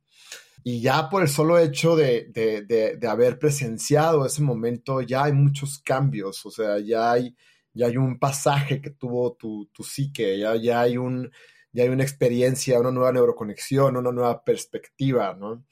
[0.62, 5.32] Y ya por el solo hecho de, de, de, haber presenciado ese momento, ya hay
[5.32, 7.34] muchos cambios, o sea, ya hay,
[7.72, 11.32] ya hay un pasaje que tuvo tu, tu psique, ya, ya, hay un,
[11.72, 15.64] ya hay una experiencia, una nueva neuroconexión, una nueva perspectiva, ¿no?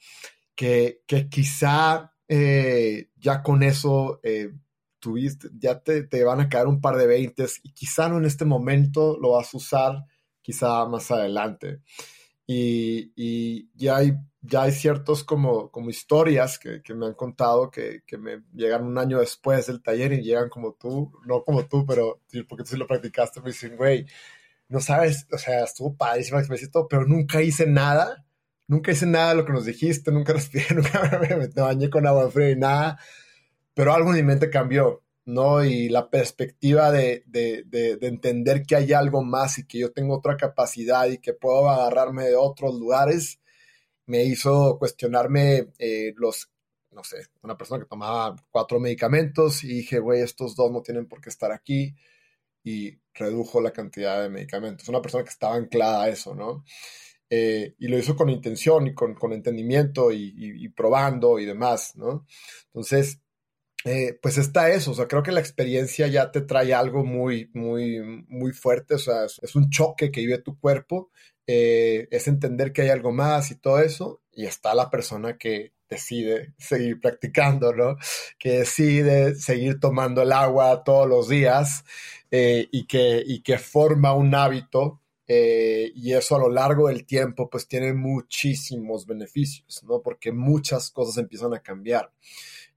[0.55, 4.51] Que, que quizá eh, ya con eso eh,
[4.99, 8.25] tuviste, ya te, te, van a caer un par de veintes y quizá no en
[8.25, 10.05] este momento lo vas a usar,
[10.41, 11.81] quizá más adelante.
[12.47, 17.69] Y, y ya hay ya hay ciertos como, como historias que, que me han contado
[17.69, 21.67] que, que, me llegan un año después del taller y llegan como tú, no como
[21.67, 24.05] tú, pero porque tú sí lo practicaste, me dicen, güey,
[24.71, 26.41] no sabes, o sea, estuvo padrísima
[26.89, 28.25] pero nunca hice nada,
[28.67, 32.31] nunca hice nada de lo que nos dijiste, nunca respiré, nunca me, bañé con agua
[32.31, 32.97] fría y nada,
[33.73, 35.63] pero algo en mi mente cambió, ¿no?
[35.65, 39.91] Y la perspectiva de, de, de, de entender que hay algo más y que yo
[39.91, 43.41] tengo otra capacidad y que puedo agarrarme de otros lugares,
[44.05, 46.49] me hizo cuestionarme eh, los,
[46.91, 51.07] no sé, una persona que tomaba cuatro medicamentos y dije, güey, estos dos no tienen
[51.07, 51.93] por qué estar aquí
[52.63, 54.87] y redujo la cantidad de medicamentos.
[54.89, 56.63] Una persona que estaba anclada a eso, ¿no?
[57.29, 62.25] Eh, y lo hizo con intención y con, entendimiento y, probando y demás, ¿no?
[62.67, 63.21] Entonces,
[63.85, 67.49] eh, pues está eso, o sea, creo que la experiencia ya te trae algo muy,
[67.53, 71.09] muy, muy fuerte, o sea, es un choque que vive tu cuerpo
[71.47, 75.73] eh, es entender que hay algo más y todo eso, y está la persona que
[75.89, 77.97] decide seguir practicando, ¿no?
[78.39, 81.83] Que decide seguir tomando el agua todos los días
[82.31, 85.01] eh, y, que, y que forma un hábito
[85.33, 90.01] eh, y eso a lo largo del tiempo pues tiene muchísimos beneficios, ¿no?
[90.01, 92.11] Porque muchas cosas empiezan a cambiar.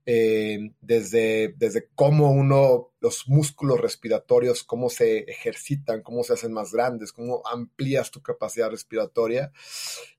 [0.05, 6.71] Eh, desde, desde cómo uno, los músculos respiratorios, cómo se ejercitan, cómo se hacen más
[6.71, 9.51] grandes, cómo amplías tu capacidad respiratoria,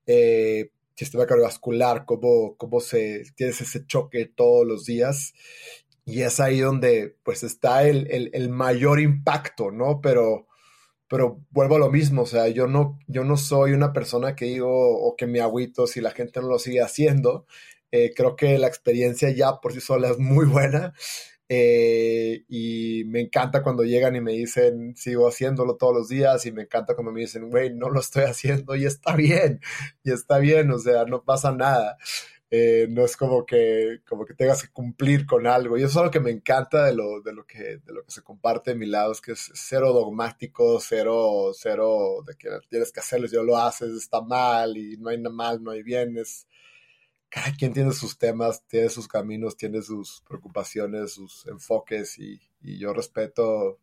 [0.06, 5.32] eh, sistema cardiovascular, cómo, cómo se, tienes ese choque todos los días.
[6.06, 10.00] Y es ahí donde pues está el, el, el mayor impacto, ¿no?
[10.00, 10.46] Pero,
[11.08, 14.46] pero vuelvo a lo mismo, o sea, yo no, yo no soy una persona que
[14.46, 17.46] digo o que me agüito si la gente no lo sigue haciendo.
[17.92, 20.94] Eh, creo que la experiencia ya por sí sola es muy buena.
[21.48, 26.52] Eh, y me encanta cuando llegan y me dicen, sigo haciéndolo todos los días, y
[26.52, 29.60] me encanta cuando me dicen, güey, no lo estoy haciendo y está bien,
[30.04, 31.98] y está bien, o sea, no pasa nada.
[32.50, 35.76] Eh, no es como que, como que tengas que cumplir con algo.
[35.76, 38.10] Y eso es lo que me encanta de lo, de lo, que, de lo que
[38.10, 42.92] se comparte de mi lado, es que es cero dogmático, cero, cero de que tienes
[42.92, 46.16] que hacerlo, no lo haces, está mal, y no hay nada mal, no hay bien,
[46.18, 46.46] es
[47.28, 52.92] cada quien tiene sus temas, tiene sus caminos, tiene sus preocupaciones, sus enfoques y, yo
[52.92, 53.78] respeto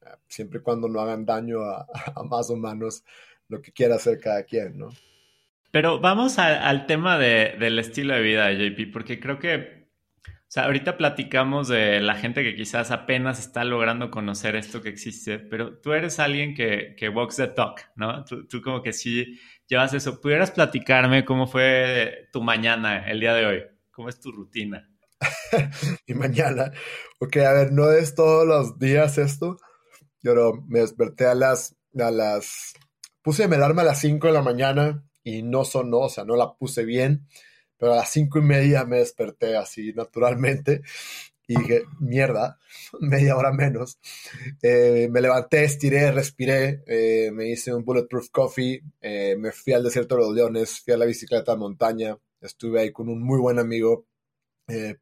[0.00, 1.86] eh, siempre y cuando no hagan daño a,
[2.24, 3.04] más humanos
[3.48, 4.90] lo que quiera hacer cada quien, ¿no?
[5.72, 9.88] Pero vamos al tema del estilo de vida, JP, porque creo que,
[10.26, 14.90] o sea, ahorita platicamos de la gente que quizás apenas está logrando conocer esto que
[14.90, 18.22] existe, pero tú eres alguien que, que walks the talk, ¿no?
[18.26, 20.20] Tú, como que sí llevas eso.
[20.20, 23.62] ¿Pudieras platicarme cómo fue tu mañana el día de hoy?
[23.92, 24.90] ¿Cómo es tu rutina?
[26.06, 26.70] Mi mañana.
[27.18, 29.56] Ok, a ver, no es todos los días esto.
[30.20, 30.34] Yo
[30.68, 32.74] me desperté a las, a las,
[33.22, 36.36] puse mi alarma a las 5 de la mañana y no sonó, o sea, no
[36.36, 37.26] la puse bien,
[37.76, 40.82] pero a las cinco y media me desperté así naturalmente
[41.46, 42.58] y dije, mierda,
[43.00, 43.98] media hora menos.
[44.62, 49.82] Eh, me levanté, estiré, respiré, eh, me hice un bulletproof coffee, eh, me fui al
[49.82, 53.38] desierto de los leones, fui a la bicicleta a montaña, estuve ahí con un muy
[53.40, 54.06] buen amigo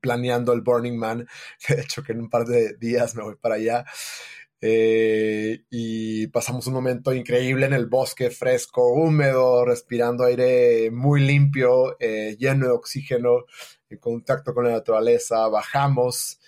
[0.01, 1.29] planeando el Burning Man.
[1.69, 3.85] De hecho, que en un par de días me voy para allá.
[4.63, 12.67] Y pasamos un momento increíble en el bosque, fresco, húmedo, respirando aire muy limpio, lleno
[12.67, 13.45] de oxígeno
[13.89, 16.41] en contacto con la naturaleza, bajamos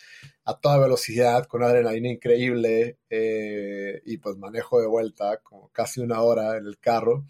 [0.45, 6.21] a toda velocidad con adrenalina increíble eh, y pues manejo de vuelta como casi una
[6.23, 7.25] hora en el carro,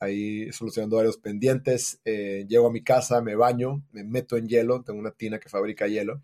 [0.00, 4.82] ahí solucionando varios pendientes, eh, llego a mi casa, me baño, me meto en hielo,
[4.82, 6.22] tengo una tina que fabrica hielo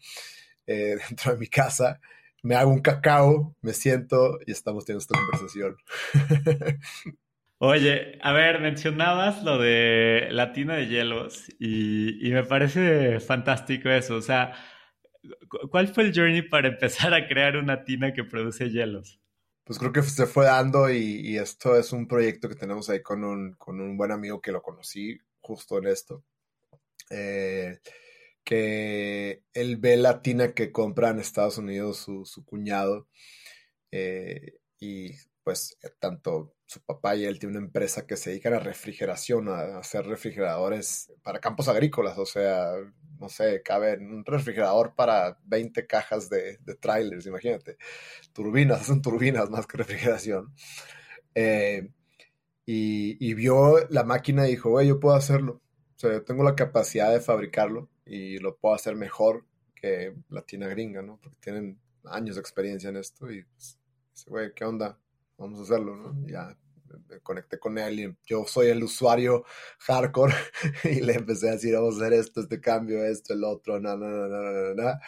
[0.66, 2.00] eh, dentro de mi casa,
[2.44, 5.76] me hago un cacao, me siento y estamos teniendo esta conversación.
[7.58, 14.16] Oye, a ver, mencionabas lo de la tina de hielos y, me parece fantástico eso.
[14.16, 14.52] O sea,
[15.70, 19.18] ¿cuál fue el journey para empezar a crear una tina que produce hielos?
[19.64, 23.24] Pues creo que se fue dando y, esto es un proyecto que tenemos ahí con
[23.24, 26.22] un, con un buen amigo que lo conocí justo en esto.
[27.08, 27.78] Eh,
[28.44, 33.08] que él ve la tina que compra en Estados Unidos su, su cuñado
[33.90, 38.58] eh, y pues tanto su papá y él tienen una empresa que se dedica a
[38.58, 42.72] refrigeración, a hacer refrigeradores para campos agrícolas, o sea,
[43.20, 47.76] no sé, cabe un refrigerador para 20 cajas de, de trailers, imagínate,
[48.32, 50.54] turbinas, hacen turbinas más que refrigeración.
[51.34, 51.90] Eh,
[52.66, 55.60] y, y, vio la máquina y dijo, güey, yo puedo hacerlo,
[55.96, 59.44] o sea, yo tengo la capacidad de fabricarlo y lo puedo hacer mejor
[59.74, 61.18] que la tina gringa, ¿no?
[61.22, 63.78] Porque tienen años de experiencia en esto y pues,
[64.26, 64.98] güey, ¿qué onda?
[65.36, 66.26] vamos a hacerlo, ¿no?
[66.26, 66.56] Ya
[67.08, 69.44] me conecté con él y yo soy el usuario
[69.80, 70.34] hardcore
[70.84, 73.96] y le empecé a decir, vamos a hacer esto, este cambio, esto, el otro, no,
[73.96, 74.98] no, no, no, no,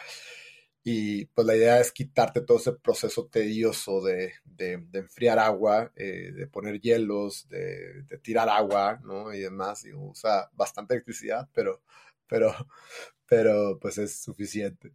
[0.83, 6.31] Y pues la idea es quitarte todo ese proceso tedioso de, de, enfriar agua, eh,
[6.33, 9.33] de poner hielos, de, tirar agua, ¿no?
[9.33, 9.85] Y demás.
[9.85, 11.81] Y usa bastante electricidad, pero,
[12.27, 12.53] pero,
[13.27, 14.93] pero pues es suficiente.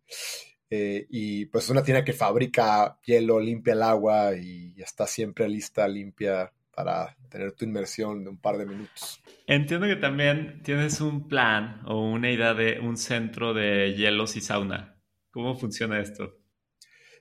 [0.70, 5.47] Eh, y pues es una tienda que fabrica hielo, limpia el agua y está siempre
[5.49, 9.22] lista, limpia para tener tu inmersión de un par de minutos.
[9.47, 14.41] Entiendo que también tienes un plan o una idea de un centro de hielos y
[14.41, 14.97] sauna.
[15.30, 16.39] ¿Cómo funciona esto?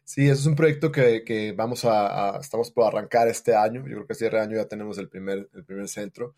[0.03, 3.81] Sí, eso es un proyecto que, que vamos a, estamos por arrancar este año.
[3.81, 6.35] Yo creo que este año ya tenemos el primer, el primer centro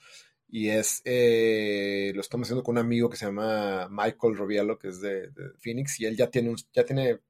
[0.53, 4.89] y es, eh, lo estamos haciendo con un amigo que se llama Michael Robiello, que
[4.89, 7.21] es de, Phoenix, y él ya tiene, un, ya tiene,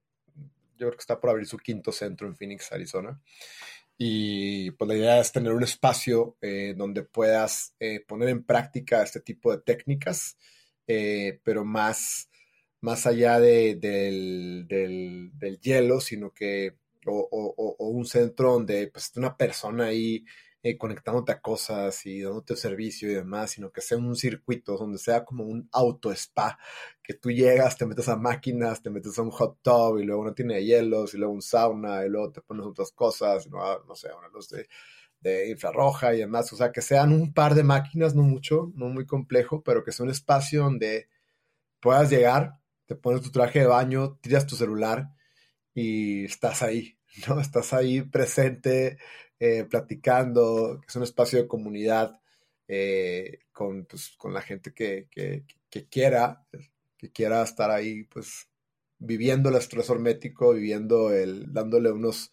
[0.76, 3.18] yo creo que está por abrir su quinto centro en Phoenix, Arizona.
[3.96, 9.02] Y pues la idea es tener un espacio eh, donde puedas eh, poner en práctica
[9.02, 10.36] este tipo de técnicas,
[10.86, 12.28] pero más,
[12.82, 18.88] más allá de, del, del, del, hielo, sino que, o, o, o, un centro donde
[18.88, 20.26] pues una persona ahí
[20.64, 24.96] eh, conectándote a cosas y dándote servicio y demás, sino que sea un circuito donde
[24.98, 26.58] sea como un auto spa,
[27.02, 30.22] que tú llegas, te metes a máquinas, te metes a un hot tub y luego
[30.22, 33.78] uno tiene hielos y luego un sauna y luego te pones otras cosas, no, ah,
[33.86, 34.66] no sé, una luz de,
[35.20, 38.86] de infrarroja y demás, o sea, que sean un par de máquinas, no mucho, no
[38.88, 41.08] muy complejo, pero que sea un espacio donde
[41.80, 45.10] puedas llegar, te pones tu traje de baño, tiras tu celular
[45.74, 46.98] y estás ahí,
[47.28, 47.40] ¿no?
[47.40, 48.98] Estás ahí presente,
[49.40, 52.20] eh, platicando, que es un espacio de comunidad
[52.68, 56.46] eh, con, pues, con la gente que, que, quiera,
[56.96, 58.48] que quiera estar ahí, pues
[58.98, 62.32] viviendo el estrés hormético, viviendo el, dándole unos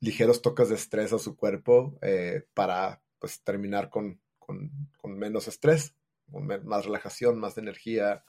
[0.00, 5.48] ligeros toques de estrés a su cuerpo eh, para pues terminar con, con, con menos
[5.48, 5.94] estrés,
[6.30, 8.24] con más relajación, más energía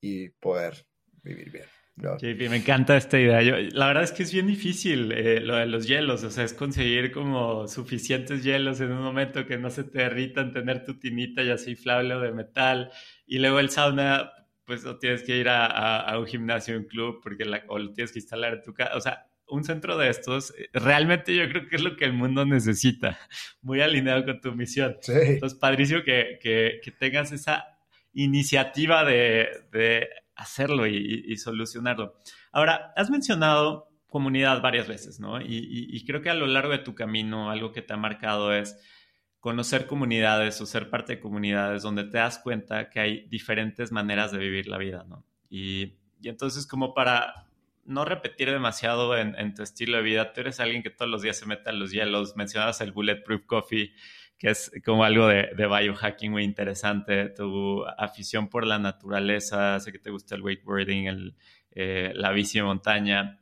[0.00, 0.86] y poder
[1.22, 1.81] vivir bien.
[1.96, 3.42] JP, me encanta esta idea.
[3.42, 6.44] Yo, la verdad es que es bien difícil eh, lo de los hielos, o sea,
[6.44, 10.98] es conseguir como suficientes hielos en un momento que no se te derritan, tener tu
[10.98, 12.90] tinita ya sea inflable o de metal,
[13.26, 14.32] y luego el sauna,
[14.64, 17.92] pues no tienes que ir a, a, un gimnasio, un club, porque la, o lo
[17.92, 21.46] tienes que instalar en tu casa, o sea, un centro de estos, eh, realmente yo
[21.50, 23.18] creo que es lo que el mundo necesita,
[23.60, 24.96] muy alineado con tu misión.
[25.02, 25.12] Sí.
[25.12, 27.66] Entonces, padrísimo que, que, que tengas esa
[28.14, 32.14] iniciativa de, de hacerlo y, solucionarlo.
[32.52, 35.40] Ahora, has mencionado comunidad varias veces, ¿no?
[35.40, 38.78] Y, creo que a lo largo de tu camino algo que te ha marcado es
[39.40, 44.30] conocer comunidades o ser parte de comunidades donde te das cuenta que hay diferentes maneras
[44.30, 45.24] de vivir la vida, ¿no?
[45.50, 47.48] Y, entonces como para
[47.84, 51.22] no repetir demasiado en, en, tu estilo de vida, tú eres alguien que todos los
[51.22, 53.92] días se mete a los hielos, mencionabas el Bulletproof Coffee,
[54.42, 59.92] que es como algo de, de, biohacking muy interesante, tu afición por la naturaleza, sé
[59.92, 61.36] que te gusta el wakeboarding, el,
[61.70, 63.40] eh, la bici de montaña,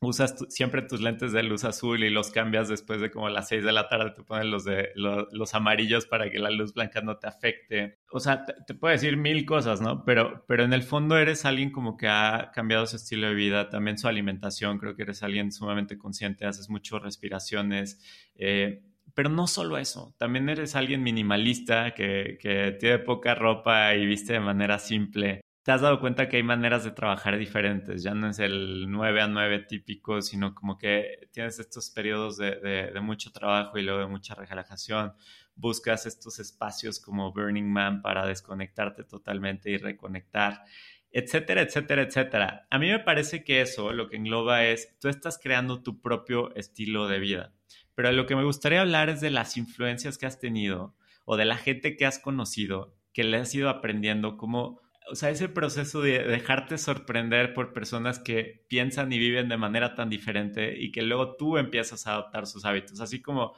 [0.00, 3.64] usas siempre tus lentes de luz azul y los cambias después de como las 6
[3.64, 7.18] de la tarde, te pones los, de, los amarillos para que la luz blanca no
[7.18, 7.98] te afecte.
[8.12, 10.04] O sea, te, te, puedo decir mil cosas, ¿no?
[10.04, 13.68] Pero, pero en el fondo eres alguien como que ha cambiado su estilo de vida,
[13.68, 18.00] también su alimentación, creo que eres alguien sumamente consciente, haces muchas respiraciones.
[18.36, 24.06] Eh, pero no solo eso, también eres alguien minimalista que, que, tiene poca ropa y
[24.06, 25.40] viste de manera simple.
[25.62, 29.20] Te has dado cuenta que hay maneras de trabajar diferentes, ya no es el 9
[29.20, 33.82] a 9 típico, sino como que tienes estos periodos de, de, de mucho trabajo y
[33.82, 35.12] luego de mucha relajación.
[35.54, 40.62] Buscas estos espacios como Burning Man para desconectarte totalmente y reconectar
[41.12, 42.66] etcétera, etcétera, etcétera.
[42.70, 46.54] A mí me parece que eso lo que engloba es, tú estás creando tu propio
[46.54, 47.52] estilo de vida
[48.00, 50.94] pero lo que me gustaría hablar es de las influencias que has tenido
[51.26, 54.80] o de la gente que has conocido, que le has ido aprendiendo, cómo
[55.10, 59.94] o sea, ese proceso de dejarte sorprender por personas que piensan y viven de manera
[59.94, 63.52] tan diferente y que luego tú empiezas a adoptar sus hábitos, así como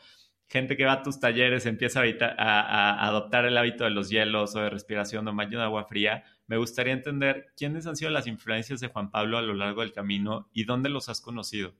[0.49, 2.03] gente que va a tus talleres empieza
[2.36, 6.24] a, adoptar el hábito de los hielos o de respiración o baño de agua fría,
[6.49, 9.93] me gustaría entender quiénes han sido las influencias de Juan Pablo a lo largo del
[9.93, 11.76] camino y dónde los has conocido.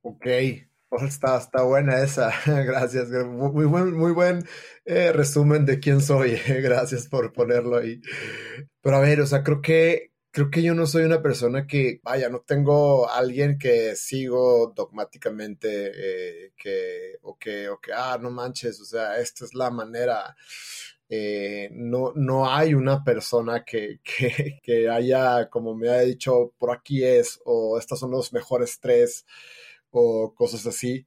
[0.00, 0.26] Ok,
[0.92, 2.30] pues está, está buena esa,
[2.66, 3.08] gracias.
[3.08, 4.46] Muy buen, muy buen
[4.84, 6.32] eh, resumen de quién soy,
[6.62, 8.02] gracias por ponerlo ahí.
[8.82, 12.00] Pero a ver, o sea, creo que creo que yo no soy una persona que,
[12.02, 18.78] vaya, no tengo alguien que sigo dogmáticamente, eh, que, o que, o ah, no manches,
[18.78, 20.36] o sea, esta es la manera.
[21.08, 26.70] Eh, no, no hay una persona que, que, que, haya, como me ha dicho, por
[26.70, 29.24] aquí es, o estos son los mejores tres,
[29.92, 31.06] o cosas así.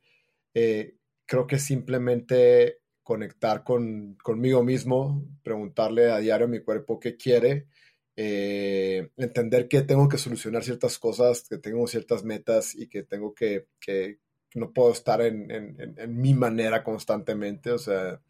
[0.53, 7.17] Eh, creo que simplemente conectar con, conmigo mismo, preguntarle a diario a mi cuerpo qué
[7.17, 7.67] quiere,
[8.15, 13.33] eh, entender que tengo que solucionar ciertas cosas, que tengo ciertas metas y que tengo
[13.33, 14.19] que, que
[14.55, 18.21] no puedo estar en, en, en, mi manera constantemente, o sea,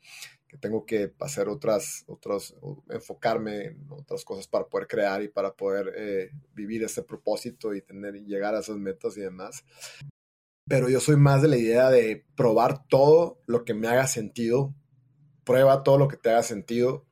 [0.47, 2.56] que tengo que hacer otras, otros,
[2.89, 7.82] enfocarme en otras cosas para poder crear y para poder eh, vivir ese propósito y
[7.82, 9.64] tener llegar a esas metas y demás.
[10.68, 14.74] Pero yo soy más de la idea de probar todo lo que me haga sentido,
[15.43, 17.05] prueba todo lo que te haga sentido,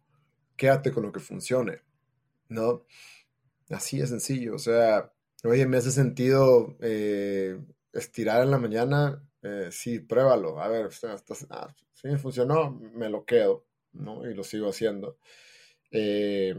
[0.58, 1.82] quédate con lo que funcione
[2.54, 2.86] ¿no?
[3.70, 5.12] Así es sencillo, o sea,
[5.44, 7.60] oye, me hace sentido eh,
[7.92, 10.90] estirar en la mañana, eh, sí, pruébalo, a ver,
[11.50, 14.30] ah, si me funcionó, me lo quedo, ¿no?
[14.30, 15.18] Y lo sigo haciendo.
[15.92, 16.56] Eh,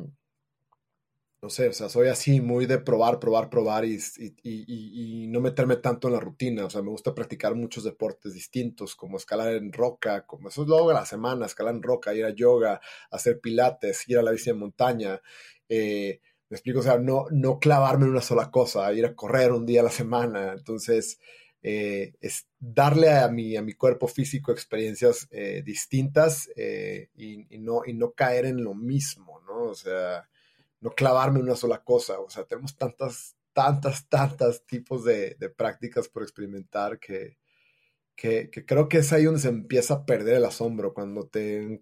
[1.44, 3.98] no sé, o sea, soy así muy de probar, probar, probar y,
[4.42, 6.64] y, no meterme tanto en la rutina.
[6.64, 10.68] O sea, me gusta practicar muchos deportes distintos, como escalar en roca, como eso es
[10.68, 12.80] luego de la semana, escalar en roca, ir a yoga,
[13.10, 15.20] hacer pilates, ir a la bici de montaña,
[15.68, 19.52] eh, me explico, o sea, no, no clavarme en una sola cosa, ir a correr
[19.52, 20.54] un día a la semana.
[20.54, 21.20] Entonces,
[21.62, 27.92] eh, es darle a mi, a mi cuerpo físico experiencias eh, distintas y, no, y
[27.92, 29.64] no caer en lo mismo, ¿no?
[29.64, 30.26] O sea,
[30.84, 32.20] no clavarme en una sola cosa.
[32.20, 37.38] O sea, tenemos tantas, tantas, tantas tipos de, prácticas por experimentar que,
[38.14, 41.80] que, que, creo que es ahí donde se empieza a perder el asombro, cuando te,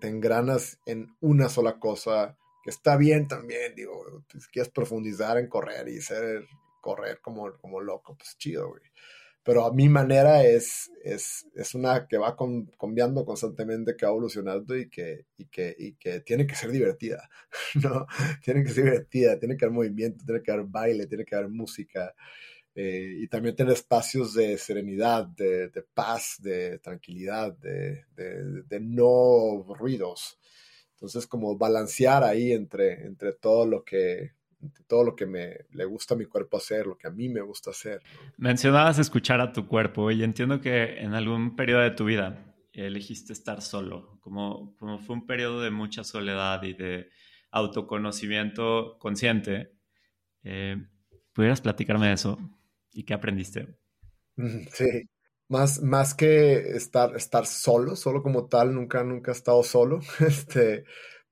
[0.00, 6.00] engranas en una sola cosa está bien también, digo, si quieres profundizar en correr y
[6.00, 6.46] ser,
[6.80, 8.82] correr como, como loco, pues chido, güey.
[9.46, 12.36] Pero a mi manera es, es, es una que va
[12.80, 17.30] cambiando constantemente, que va evolucionando y que, y, que, y que tiene que ser divertida,
[17.80, 18.06] ¿no?
[18.42, 21.48] Tiene que ser divertida, tiene que haber movimiento, tiene que haber baile, tiene que haber
[21.48, 22.12] música.
[22.74, 29.64] Eh, y también tener espacios de serenidad, de, paz, de tranquilidad, de, de, de no
[29.78, 30.40] ruidos.
[30.94, 34.32] Entonces, como balancear ahí entre, entre todo lo que
[34.86, 37.40] todo lo que me le gusta a mi cuerpo hacer, lo que a mí me
[37.40, 38.02] gusta hacer.
[38.38, 43.32] Mencionabas escuchar a tu cuerpo y entiendo que en algún periodo de tu vida elegiste
[43.32, 47.08] estar solo, como, como fue un periodo de mucha soledad y de
[47.50, 49.72] autoconocimiento consciente.
[50.42, 50.76] Eh,
[51.32, 52.38] ¿Pudieras platicarme de eso
[52.92, 53.78] y qué aprendiste?
[54.72, 55.08] Sí,
[55.48, 60.84] más, más que estar, estar solo, solo como tal, nunca, nunca he estado solo, este,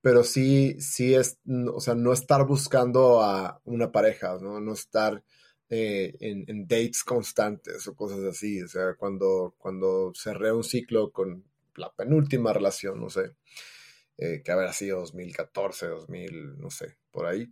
[0.05, 1.39] pero sí, sí es,
[1.73, 5.25] o sea, no estar buscando a una pareja, no, no estar
[5.71, 11.43] eh, en, dates constantes o cosas así, o sea, cuando, cuando cerré un ciclo con
[11.77, 13.35] la penúltima relación, no sé,
[14.19, 17.51] eh, que habrá sido 2014, 2000, no sé, por ahí,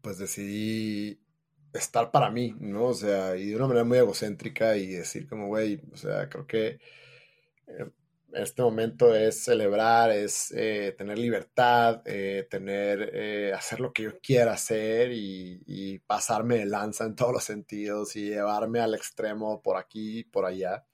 [0.00, 1.20] pues decidí
[1.72, 2.84] estar para mí, ¿no?
[2.84, 6.46] O sea, y de una manera muy egocéntrica y decir como, güey, o sea, creo
[6.46, 6.78] que
[7.66, 7.90] eh,
[8.34, 14.52] este momento es celebrar, es eh, tener libertad, eh, tener, hacer lo que yo quiera
[14.52, 19.76] hacer y, y, pasarme de lanza en todos los sentidos y llevarme al extremo por
[19.76, 20.84] aquí por allá.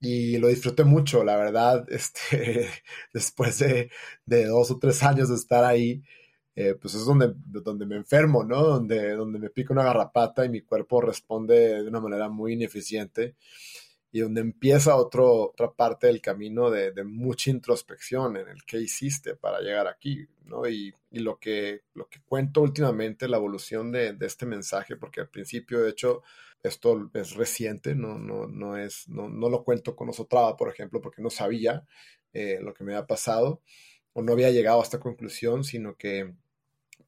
[0.00, 2.68] Y lo disfruté mucho, la verdad, este,
[3.12, 3.90] después de,
[4.26, 6.02] de dos o tres años de estar ahí,
[6.54, 8.62] eh, pues es donde, donde me enfermo, ¿no?
[8.64, 13.36] Donde, donde me pica una garrapata y mi cuerpo responde de una manera muy ineficiente
[14.10, 18.78] y donde empieza otro, otra parte del camino de, de, mucha introspección en el que
[18.80, 20.66] hiciste para llegar aquí, ¿no?
[20.66, 25.20] Y, y, lo, que, lo que cuento últimamente, la evolución de, de, este mensaje, porque
[25.20, 26.22] al principio, de hecho,
[26.62, 31.00] esto es reciente, no, no, no, es, no, no lo cuento con Osotrava, por ejemplo,
[31.00, 31.84] porque no sabía
[32.32, 33.62] eh, lo que me había pasado
[34.12, 36.34] o no había llegado a esta conclusión, sino que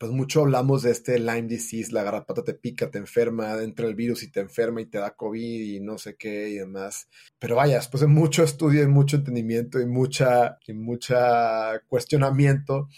[0.01, 3.95] pues mucho hablamos de este Lyme disease, la garrapata te pica, te enferma, entra el
[3.95, 7.07] virus y te enferma y te da COVID y no sé qué y demás.
[7.39, 12.89] Pero vaya, después de mucho estudio y mucho entendimiento y mucha, y mucha cuestionamiento,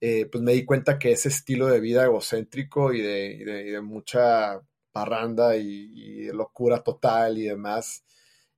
[0.00, 4.60] eh, pues me di cuenta que ese estilo de vida egocéntrico y de, mucha
[4.92, 8.04] parranda y, locura total y demás,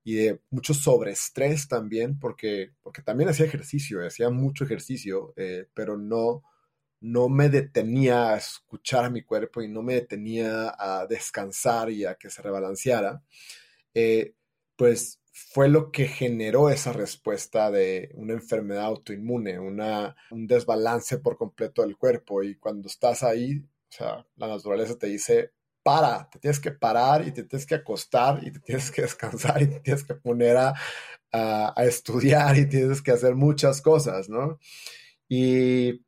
[0.04, 5.96] y de mucho sobreestrés también, porque, porque también hacía ejercicio, hacía mucho ejercicio, eh, pero
[5.96, 6.42] no,
[7.00, 12.04] no me detenía a escuchar a mi cuerpo y no me detenía a descansar y
[12.04, 13.22] a que se rebalanceara,
[13.94, 14.34] eh,
[14.76, 21.36] pues fue lo que generó esa respuesta de una enfermedad autoinmune, una, un desbalance por
[21.36, 22.42] completo del cuerpo.
[22.42, 27.26] Y cuando estás ahí, o sea, la naturaleza te dice, para, te tienes que parar
[27.26, 30.56] y te tienes que acostar y te tienes que descansar y te tienes que poner
[30.56, 30.74] a,
[31.32, 34.58] a, estudiar y tienes que hacer muchas cosas, ¿no?
[35.28, 36.05] Y,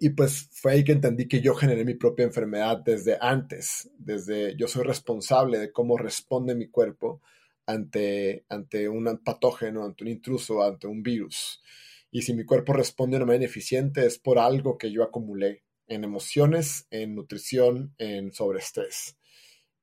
[0.00, 4.56] y pues fue ahí que entendí que yo generé mi propia enfermedad desde antes, desde
[4.56, 7.20] yo soy responsable de cómo responde mi cuerpo
[7.66, 11.62] ante, ante un patógeno, ante un intruso, ante un virus.
[12.10, 15.64] Y si mi cuerpo responde de una manera ineficiente es por algo que yo acumulé
[15.86, 19.16] en emociones, en nutrición, en sobreestrés.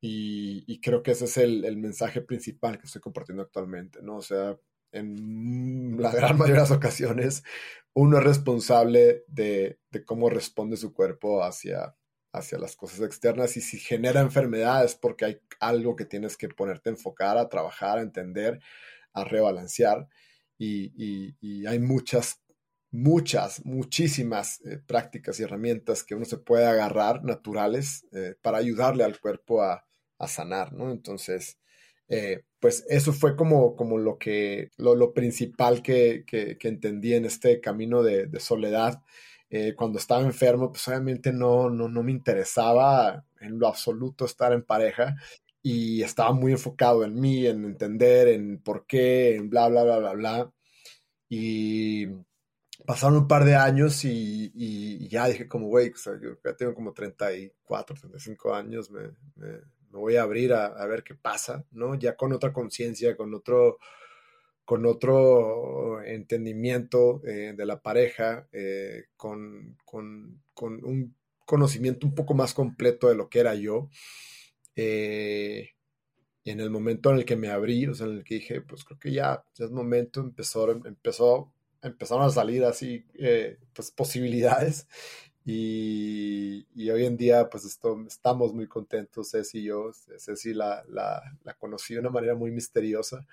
[0.02, 4.18] Y, y creo que ese es el, el, mensaje principal que estoy compartiendo actualmente, ¿no?
[4.18, 4.58] O sea,
[4.92, 7.44] en la gran mayoría de las ocasiones,
[7.94, 11.96] uno es responsable de, cómo responde su cuerpo hacia,
[12.32, 16.90] hacia las cosas externas y si genera enfermedades porque hay algo que tienes que ponerte
[16.90, 18.60] a enfocar, a trabajar, a entender,
[19.14, 20.08] a rebalancear
[20.58, 22.42] y, hay muchas,
[22.92, 29.04] muchas, muchísimas eh, prácticas y herramientas que uno se puede agarrar naturales eh, para ayudarle
[29.04, 29.86] al cuerpo a,
[30.28, 30.92] sanar, ¿no?
[30.92, 31.58] Entonces,
[32.10, 36.26] eh, pues eso fue como, como lo que, lo, principal que,
[36.62, 39.02] entendí en este camino de, de soledad
[39.52, 44.54] eh, cuando estaba enfermo, pues obviamente no, no, no me interesaba en lo absoluto estar
[44.54, 45.16] en pareja
[45.62, 49.98] y estaba muy enfocado en mí, en entender, en por qué, en bla, bla, bla,
[50.00, 50.54] bla, bla.
[51.30, 52.08] Y
[52.86, 56.56] pasaron un par de años y, y ya dije como, güey, o sea, yo ya
[56.56, 59.02] tengo como 34, 35 años, me,
[59.36, 59.60] me,
[59.98, 61.96] voy a abrir a, a, ver qué pasa, ¿no?
[61.96, 63.80] Ya con otra conciencia, con otro
[64.70, 69.80] con otro entendimiento eh, de la pareja, eh, con,
[70.54, 73.90] un conocimiento un poco más completo de lo que era yo.
[74.76, 75.72] Eh,
[76.46, 78.84] en el momento en el que me abrí, o sea, en el que dije, pues
[78.84, 83.08] creo que ya, ya es momento, empezó, empezó, empezaron a salir así
[83.74, 84.88] pues, posibilidades.
[85.52, 89.92] Y, hoy en día, pues estamos muy contentos, Ceci y yo.
[90.18, 93.26] Ceci la, la, la conocí de una manera muy misteriosa.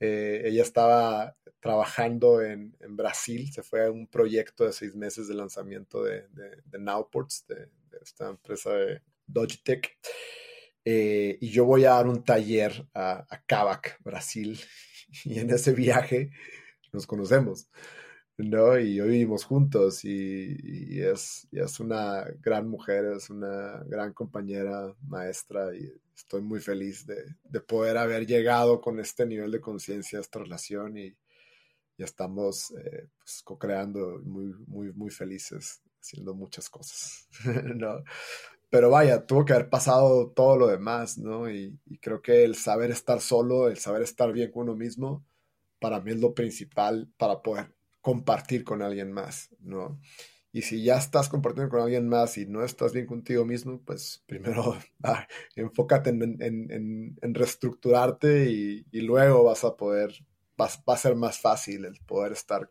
[0.00, 5.28] Eh, ella estaba trabajando en, en, Brasil, se fue a un proyecto de seis meses
[5.28, 7.68] de lanzamiento de, de, Nowports, de,
[8.02, 9.96] esta empresa de Dogitech.
[10.84, 14.58] Eh, y yo voy a dar un taller a, a Kavak, Brasil,
[15.24, 16.30] y en ese viaje
[16.92, 17.68] nos conocemos.
[18.44, 18.78] ¿No?
[18.78, 25.74] Y hoy vivimos juntos y, es, es, una gran mujer, es una gran compañera, maestra
[25.74, 30.38] y estoy muy feliz de, poder haber llegado con este nivel de conciencia a esta
[30.38, 31.16] relación y,
[31.96, 37.28] y estamos eh, pues, co-creando muy, muy, muy felices haciendo muchas cosas,
[37.76, 38.02] ¿no?
[38.70, 41.50] Pero vaya, tuvo que haber pasado todo lo demás, ¿no?
[41.50, 45.24] Y creo que el saber estar solo, el saber estar bien con uno mismo,
[45.80, 50.00] para mí es lo principal para poder compartir con alguien más, ¿no?
[50.52, 54.24] Y si ya estás compartiendo con alguien más y no estás bien contigo mismo, pues
[54.26, 54.76] primero
[55.56, 60.12] enfócate en, reestructurarte y, luego vas a poder,
[60.58, 62.68] va a ser más fácil el poder estar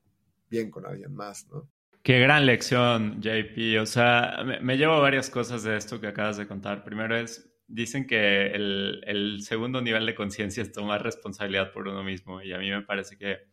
[0.49, 1.69] bien con alguien más, ¿no?
[2.03, 3.81] Qué gran lección, JP.
[3.81, 6.83] O sea, me, llevo varias cosas de esto que acabas de contar.
[6.83, 12.41] Primero es, dicen que el segundo nivel de conciencia es tomar responsabilidad por uno mismo
[12.41, 13.48] y a mí me parece que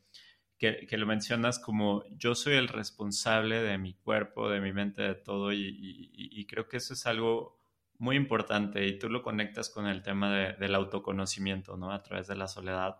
[0.58, 5.14] que, lo mencionas como yo soy el responsable de mi cuerpo, de mi mente, de
[5.14, 7.58] todo, y, creo que eso es algo
[7.98, 11.92] muy importante y tú lo conectas con el tema del autoconocimiento, ¿no?
[11.92, 12.96] A través de la soledad.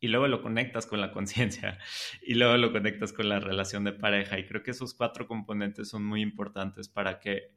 [0.00, 1.78] Y luego lo conectas con la conciencia
[2.22, 4.38] y luego lo conectas con la relación de pareja.
[4.38, 7.54] Y creo que esos cuatro componentes son muy importantes para que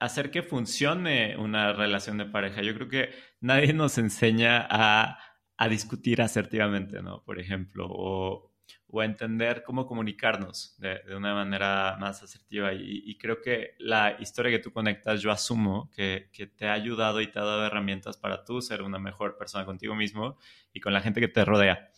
[0.00, 2.62] hacer que funcione una relación de pareja.
[2.62, 5.18] Yo creo que nadie nos enseña a
[5.60, 7.22] a discutir asertivamente, ¿no?
[7.22, 8.50] Por ejemplo, o,
[8.88, 12.72] o a entender cómo comunicarnos de, de, una manera más asertiva.
[12.72, 17.20] Y, creo que la historia que tú conectas, yo asumo que, que, te ha ayudado
[17.20, 20.38] y te ha dado herramientas para tú ser una mejor persona contigo mismo
[20.72, 21.90] y con la gente que te rodea.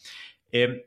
[0.50, 0.84] Eh,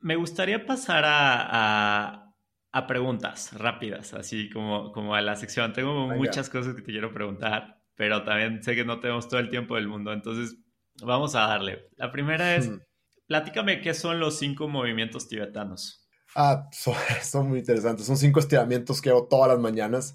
[0.00, 2.34] me gustaría pasar a,
[2.70, 5.72] a, preguntas rápidas, así como, como a la sección.
[5.72, 9.48] Tengo muchas cosas que te quiero preguntar, pero también sé que no tenemos todo el
[9.48, 10.61] tiempo del mundo, entonces
[11.00, 11.88] Vamos a darle.
[11.96, 12.80] La primera es, hmm.
[13.26, 16.06] platícame qué son los cinco movimientos tibetanos.
[16.34, 16.68] Ah,
[17.22, 18.06] son, muy interesantes.
[18.06, 20.14] Son cinco estiramientos que hago todas las mañanas.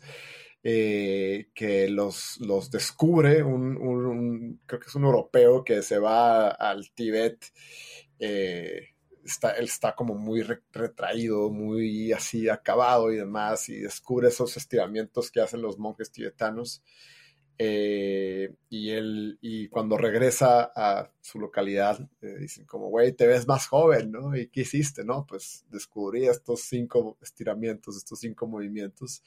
[0.64, 6.92] Eh, que los, los descubre un, creo que es un europeo que se va al
[6.92, 7.54] Tíbet.
[8.20, 8.90] Eh,
[9.24, 15.32] está, él está como muy retraído, muy así acabado y demás, y descubre esos estiramientos
[15.32, 16.84] que hacen los monjes tibetanos.
[17.60, 23.68] Eh, y él, y cuando regresa a su localidad, dicen como, güey, te ves más
[23.68, 24.36] joven, ¿no?
[24.36, 25.26] ¿Y qué hiciste, no?
[25.26, 29.24] Pues descubrí estos cinco estiramientos, estos cinco movimientos.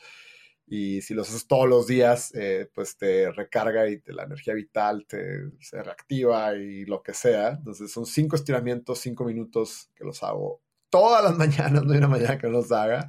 [0.66, 4.54] Y si los haces todos los días, eh, pues te recarga y te, la energía
[4.54, 7.50] vital te, se reactiva y lo que sea.
[7.50, 12.08] Entonces son cinco estiramientos, cinco minutos que los hago todas las mañanas, no hay una
[12.08, 13.08] mañana que no los haga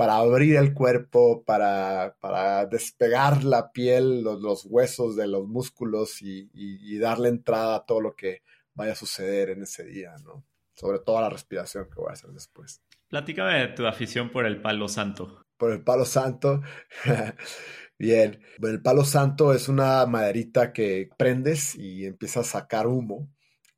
[0.00, 6.98] para abrir el cuerpo, para, para despegar la piel, los, huesos de los músculos y,
[6.98, 8.42] darle entrada a todo lo que
[8.72, 10.42] vaya a suceder en ese día, ¿no?
[10.72, 12.80] Sobre todo la respiración que voy a hacer después.
[13.08, 15.44] Platícame de tu afición por el palo santo.
[15.58, 16.62] Por el palo santo.
[17.98, 23.28] Bien, el palo santo es una maderita que prendes y empieza a sacar humo.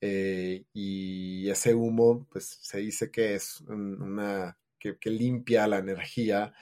[0.00, 6.52] Eh, y ese humo, pues se dice que es una que, limpia la energía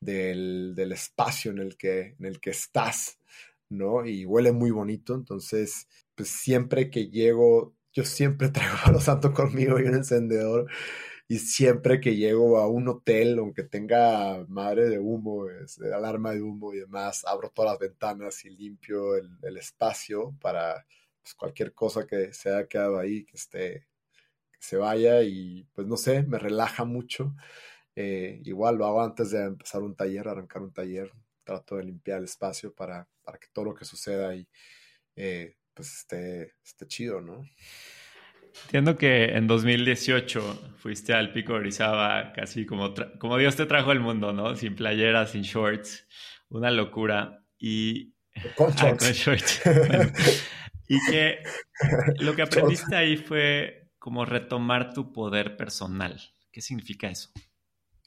[0.00, 3.18] del, espacio en el, que, en el que estás,
[3.68, 4.04] ¿no?
[4.06, 9.78] Y huele muy bonito, entonces, pues siempre que llego, yo siempre traigo los santos conmigo
[9.78, 10.70] y un encendedor,
[11.28, 15.46] y siempre que llego a un hotel, aunque tenga madre de humo,
[15.94, 20.84] alarma de humo y demás, abro todas las ventanas y limpio el, espacio para
[21.22, 23.89] pues, cualquier cosa que se haya quedado ahí, que esté
[24.60, 27.34] se vaya y pues no sé, me relaja mucho.
[27.96, 31.10] Eh, igual lo hago antes de empezar un taller, arrancar un taller,
[31.42, 34.46] trato de limpiar el espacio para, para que todo lo que suceda ahí
[35.16, 37.42] eh, pues esté, esté chido, ¿no?
[38.64, 44.00] Entiendo que en 2018 fuiste al Pico Orizaba casi como, como Dios te trajo al
[44.00, 44.56] mundo, ¿no?
[44.56, 46.06] Sin playera, sin shorts,
[46.48, 47.44] una locura.
[47.58, 48.14] Y...
[48.56, 49.62] Con ah, shorts.
[50.88, 51.38] y que
[52.18, 56.18] lo que aprendiste ahí fue como retomar tu poder personal.
[56.50, 57.30] ¿Qué significa eso?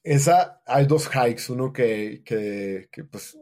[0.04, 3.38] Esa, hay dos hikes, uno que, que, pues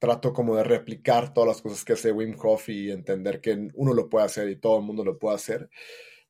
[0.00, 3.92] trato como de replicar todas las cosas que hace Wim Hof y entender que uno
[3.92, 5.70] lo puede hacer y todo el mundo lo puede hacer.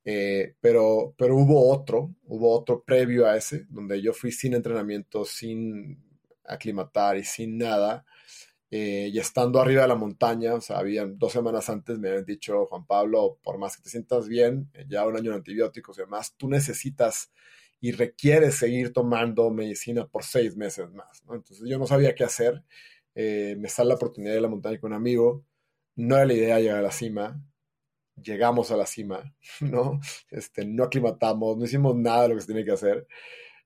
[0.05, 5.25] Eh, pero, pero hubo otro, hubo otro previo a ese, donde yo fui sin entrenamiento,
[5.25, 6.03] sin
[6.45, 8.05] aclimatar y sin nada.
[8.73, 12.25] Eh, y estando arriba de la montaña, o sea, habían dos semanas antes me habían
[12.25, 15.99] dicho, Juan Pablo, por más que te sientas bien, eh, ya un año de antibióticos
[15.99, 17.33] y demás, tú necesitas
[17.81, 21.23] y requieres seguir tomando medicina por seis meses más.
[21.23, 22.62] Entonces yo no sabía qué hacer,
[23.16, 25.45] eh, me sale la oportunidad de la montaña con un amigo,
[25.97, 27.43] no era la idea llegar a la cima,
[28.23, 30.01] llegamos a la cima, ¿no?
[30.31, 33.09] Este, no aclimatamos, no hicimos nada de lo que se tiene que hacer,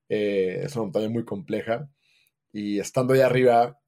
[0.08, 1.90] es una montaña muy compleja,
[2.52, 3.80] y estando ahí arriba,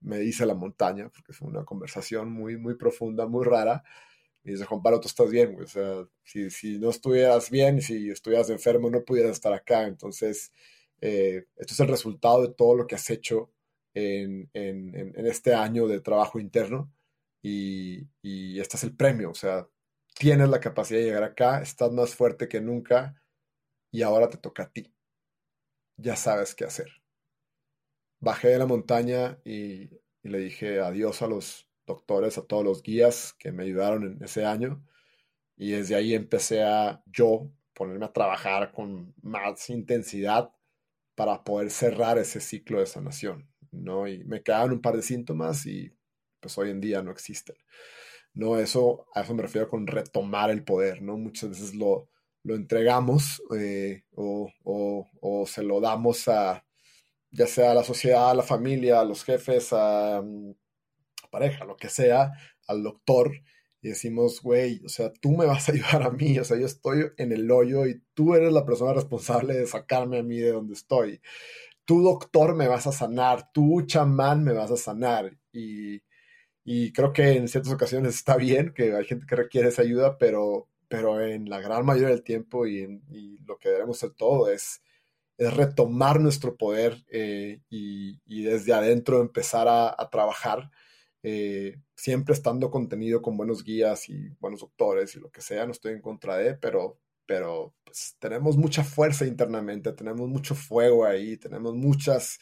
[0.00, 3.82] me dice la montaña, porque fue una conversación muy, muy profunda, muy rara.
[4.44, 8.10] Me dice, Juan Pablo, tú estás bien, O sea, si, si no estuvieras bien, si
[8.10, 9.84] estuvieras enfermo, no pudieras estar acá.
[9.86, 10.52] Entonces,
[11.00, 13.52] eh, esto es el resultado de todo lo que has hecho
[13.94, 16.92] en, en, en este año de trabajo interno
[17.42, 19.30] y, y este es el premio.
[19.30, 19.68] O sea,
[20.14, 23.20] tienes la capacidad de llegar acá, estás más fuerte que nunca
[23.90, 24.92] y ahora te toca a ti.
[25.96, 26.88] Ya sabes qué hacer
[28.20, 29.90] bajé de la montaña y,
[30.22, 34.44] le dije adiós a los doctores, a todos los guías que me ayudaron en ese
[34.44, 34.84] año.
[35.56, 40.52] Y desde ahí empecé a yo ponerme a trabajar con más intensidad
[41.14, 44.06] para poder cerrar ese ciclo de sanación, ¿no?
[44.06, 45.92] Y me quedaban un par de síntomas y
[46.40, 47.56] pues hoy en día no existen.
[48.34, 51.16] No, eso, a eso me refiero con retomar el poder, ¿no?
[51.16, 52.08] Muchas veces lo,
[52.44, 56.64] lo entregamos eh, o, o, se lo damos a,
[57.30, 60.52] ya sea a la sociedad, a la familia, a los jefes, a, mm,
[61.30, 62.32] pareja, lo que sea,
[62.66, 63.32] al doctor,
[63.80, 66.66] y decimos, güey, o sea, tú me vas a ayudar a mí, o sea, yo
[66.66, 70.52] estoy en el hoyo y tú eres la persona responsable de sacarme a mí de
[70.52, 71.20] donde estoy.
[71.84, 75.38] Tú, doctor, me vas a sanar, tú, chamán, me vas a sanar.
[75.52, 76.02] Y,
[76.64, 80.18] y creo que en ciertas ocasiones está bien, que hay gente que requiere esa ayuda,
[80.18, 84.50] pero, pero en la gran mayoría del tiempo y, y lo que debemos hacer todo
[84.50, 84.82] es
[85.38, 90.70] es retomar nuestro poder eh, y, desde adentro empezar a, trabajar,
[91.22, 95.72] eh, siempre estando contenido con buenos guías y buenos doctores y lo que sea, no
[95.72, 101.36] estoy en contra de, pero, pero pues, tenemos mucha fuerza internamente, tenemos mucho fuego ahí,
[101.36, 102.40] tenemos muchas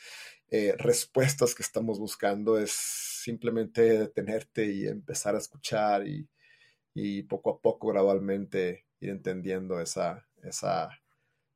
[0.48, 6.26] eh, respuestas que estamos buscando, es simplemente detenerte y empezar a escuchar y,
[6.94, 10.88] y poco a poco, gradualmente, ir entendiendo esa, esa,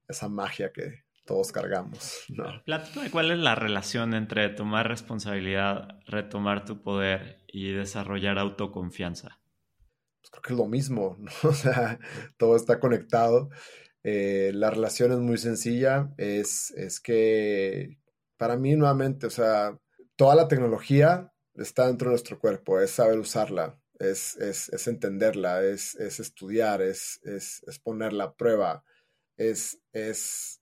[0.07, 2.25] esa magia que, todos cargamos.
[2.29, 2.45] ¿no?
[3.13, 9.41] cuál es la relación entre tomar responsabilidad, retomar tu poder y desarrollar autoconfianza.
[10.21, 11.31] Pues creo que es lo mismo, ¿no?
[11.49, 11.99] O sea,
[12.37, 13.51] todo está conectado.
[14.03, 17.99] Eh, la relación es muy sencilla, es, es que
[18.39, 19.79] para mí nuevamente, o sea,
[20.17, 25.63] toda la tecnología está dentro de nuestro cuerpo, es saber usarla, es, es, es entenderla,
[25.63, 28.83] es, es estudiar, es, es, ponerla a prueba,
[29.37, 30.60] es, es,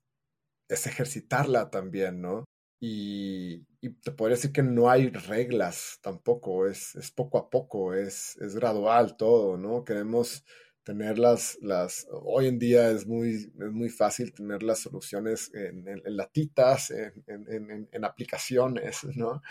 [0.69, 2.45] es ejercitarla también, ¿no?
[2.81, 3.65] Y,
[4.03, 8.55] te podría decir que no hay reglas tampoco, es, es poco a poco, es, es
[8.57, 9.85] gradual todo, ¿no?
[9.85, 10.45] Queremos
[10.89, 15.87] tener las, las, hoy en día es muy, es muy fácil tener las soluciones en,
[15.87, 19.43] en, latitas, en, en, aplicaciones, ¿no?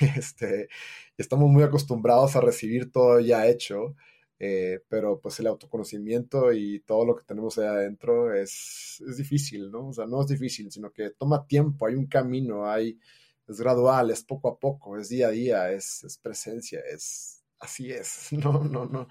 [0.16, 0.68] Este,
[1.16, 3.94] estamos muy acostumbrados a recibir todo ya hecho,
[4.42, 9.70] eh, pero pues el autoconocimiento y todo lo que tenemos ahí adentro es, es difícil,
[9.70, 9.88] ¿no?
[9.88, 12.98] O sea, no es difícil, sino que toma tiempo, hay un camino, hay,
[13.46, 17.90] es gradual, es poco a poco, es día a día, es, es presencia, es, así
[17.90, 19.08] es, no, no, no,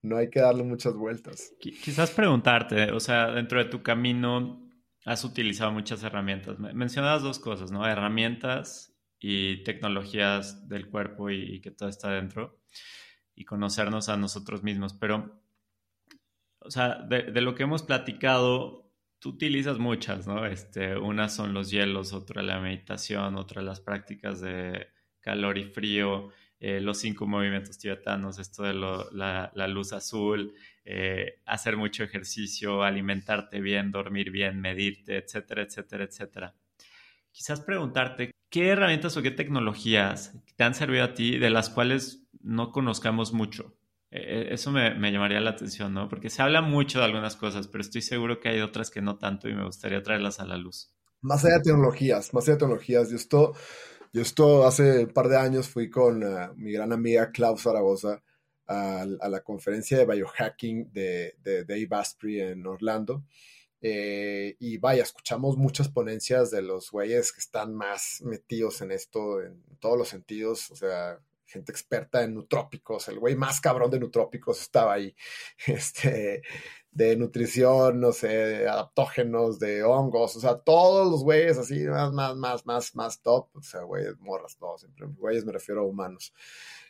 [0.00, 1.52] no hay que darle muchas vueltas.
[1.60, 4.66] Quizás preguntarte, o sea, dentro de tu camino
[5.04, 6.58] has utilizado muchas herramientas.
[6.58, 7.86] Mencionabas dos cosas, ¿no?
[7.86, 12.58] Herramientas y tecnologías del cuerpo y, que todo está dentro
[13.40, 14.92] y conocernos a nosotros mismos.
[14.92, 15.40] Pero,
[16.58, 20.44] o sea, de, de, lo que hemos platicado, tú utilizas muchas, ¿no?
[20.44, 24.88] Este, unas son los hielos, otra la meditación, otra las prácticas de
[25.20, 26.28] calor y frío.
[26.58, 30.52] Eh, los cinco movimientos tibetanos, esto de la, luz azul,
[30.84, 36.54] eh, hacer mucho ejercicio, alimentarte bien, dormir bien, medirte, etcétera, etcétera, etcétera.
[37.32, 42.19] Quizás preguntarte, ¿qué herramientas o qué tecnologías te han servido a ti de las cuales
[42.40, 43.76] no conozcamos mucho?
[44.10, 46.08] Eh, eso me, me, llamaría la atención, ¿no?
[46.08, 49.18] Porque se habla mucho de algunas cosas, pero estoy seguro que hay otras que no
[49.18, 50.92] tanto y me gustaría traerlas a la luz.
[51.20, 53.54] Más allá de tecnologías, más allá de tecnologías, y esto
[54.12, 58.22] yo esto hace un par de años fui con uh, mi gran amiga Klaus Zaragoza
[58.66, 63.24] a, a, la conferencia de biohacking de, de Dave Asprey en Orlando.
[63.80, 69.40] Eh, y vaya, escuchamos muchas ponencias de los güeyes que están más metidos en esto
[69.42, 71.18] en todos los sentidos, o sea,
[71.50, 75.14] gente experta en nutrópicos, el güey más cabrón de nutrópicos estaba ahí.
[75.66, 76.42] Este,
[76.92, 82.12] de nutrición, no sé, de adaptógenos, de hongos, o sea, todos los güeyes así, más,
[82.12, 85.84] más, más, más, más top, o sea, güeyes, morras, todos, siempre, güeyes me refiero a
[85.84, 86.34] humanos.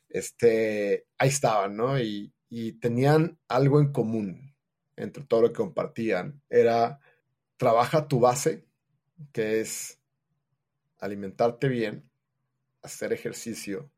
[0.09, 2.01] Este, ahí estaban, ¿no?
[2.01, 4.55] Y, y tenían algo en común
[4.97, 6.43] entre todo lo que compartían.
[6.49, 7.01] Era,
[7.57, 8.67] trabaja tu base,
[9.33, 10.01] que es
[10.99, 12.11] alimentarte bien,
[12.83, 13.91] hacer ejercicio,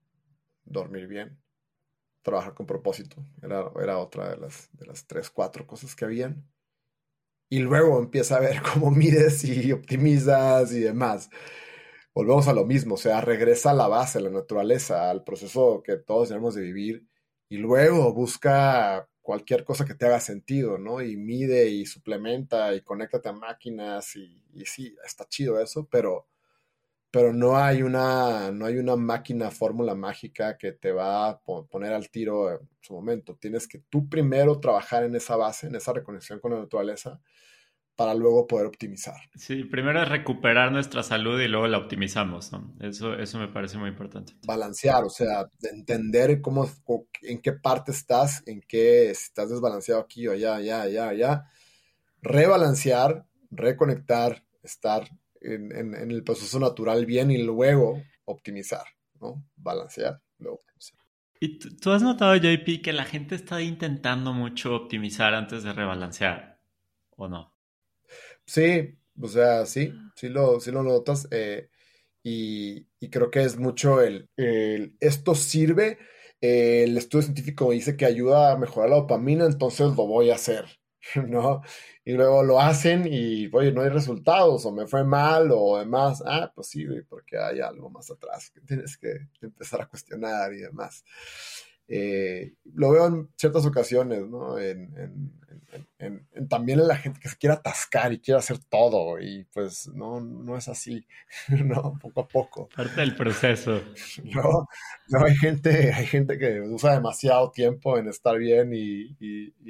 [0.65, 1.39] dormir bien
[2.23, 3.17] trabajar con propósito.
[3.43, 6.49] Era, era otra de las, de las tres, cuatro cosas que habían.
[7.49, 11.29] Y luego empieza a ver cómo mides y optimizas y demás.
[12.15, 15.83] Volvemos a lo mismo, o sea, regresa a la base, a la naturaleza, al proceso
[15.85, 17.07] que todos tenemos de vivir
[17.49, 21.01] y luego busca cualquier cosa que te haga sentido, ¿no?
[21.03, 26.27] Y mide y suplementa y conéctate a máquinas y, y sí, está chido eso, pero
[27.13, 31.93] pero no hay una, no hay una máquina, fórmula mágica que te va a poner
[31.93, 33.37] al tiro en su momento.
[33.37, 37.21] Tienes que tú primero trabajar en esa base, en esa reconexión con la naturaleza,
[37.95, 39.17] para luego poder optimizar.
[39.35, 42.75] Sí, primero es recuperar nuestra salud y luego la optimizamos, ¿no?
[42.81, 44.33] Eso, eso me parece muy importante.
[44.47, 46.67] Balancear, o sea, entender cómo,
[47.21, 51.45] en qué parte estás, en qué estás desbalanceado aquí o allá, allá, allá, allá.
[52.23, 55.11] Rebalancear, reconectar, estar
[55.43, 58.85] en, el proceso natural bien y luego optimizar,
[59.21, 59.45] ¿no?
[59.57, 60.99] Balancear, luego optimizar.
[61.41, 66.61] ¿Y tú has notado, JP, que la gente está intentando mucho optimizar antes de rebalancear?
[67.17, 67.53] ¿O no?
[68.47, 71.27] Sí, o sea, sí, sí lo, sí lo notas.
[71.31, 71.69] Eh,
[72.23, 74.29] y, creo que es mucho el,
[75.01, 75.99] esto sirve.
[76.41, 80.67] el estudio científico dice que ayuda a mejorar la dopamina, entonces lo voy a hacer,
[81.29, 81.63] ¿no?
[82.05, 86.23] y luego lo hacen y, oye, no hay resultados, o me fue mal, o demás.
[86.27, 90.59] Ah, pues sí, porque hay algo más atrás que tienes que empezar a cuestionar y
[90.59, 91.05] demás.
[91.89, 94.59] Eh, lo veo en ciertas ocasiones, ¿no?
[94.59, 95.33] En,
[96.49, 100.21] también en la gente que se quiere atascar y quiere hacer todo y pues no,
[100.21, 101.07] no es así,
[101.49, 101.99] ¿no?
[102.01, 102.69] Poco a poco.
[102.75, 103.83] Parte del proceso.
[104.25, 104.67] No,
[105.09, 109.17] no hay gente, hay gente que usa demasiado tiempo en estar bien y,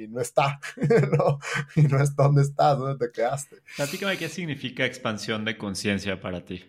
[0.09, 0.59] no está,
[1.17, 1.39] ¿no?
[1.75, 3.57] Y no está donde estás, ¿dónde te quedaste?
[3.75, 6.63] Platícame qué significa expansión de conciencia para ti.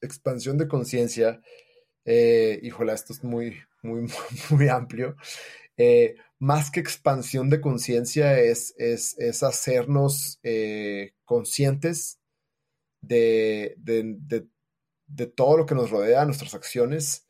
[0.00, 1.40] Expansión de conciencia,
[2.04, 4.08] eh, híjola, esto es muy, muy,
[4.50, 5.16] muy amplio.
[5.76, 12.20] eh, más que expansión de conciencia, es, es, es, hacernos eh, conscientes
[13.00, 14.46] de, de,
[15.06, 17.26] de, todo lo que nos rodea, nuestras acciones,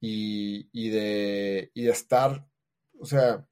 [0.00, 2.46] y, y, de, y estar,
[2.98, 3.46] o sea,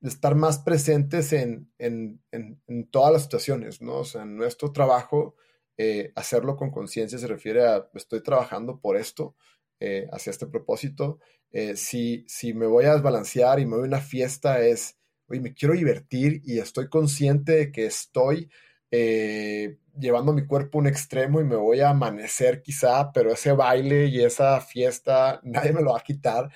[0.00, 3.98] de estar más presentes en, en, en, en, todas las situaciones, ¿no?
[3.98, 5.34] O sea, en nuestro trabajo,
[5.76, 9.36] eh, hacerlo con conciencia se refiere a, estoy trabajando por esto,
[9.80, 11.18] eh, hacia este propósito.
[11.50, 14.98] Eh, si, si me voy a desbalancear y me voy a una fiesta, es,
[15.28, 18.50] oye, me quiero divertir y estoy consciente de que estoy
[18.90, 24.06] llevando mi cuerpo a un extremo y me voy a amanecer quizá, pero ese baile
[24.06, 26.50] y esa fiesta nadie me lo va a quitar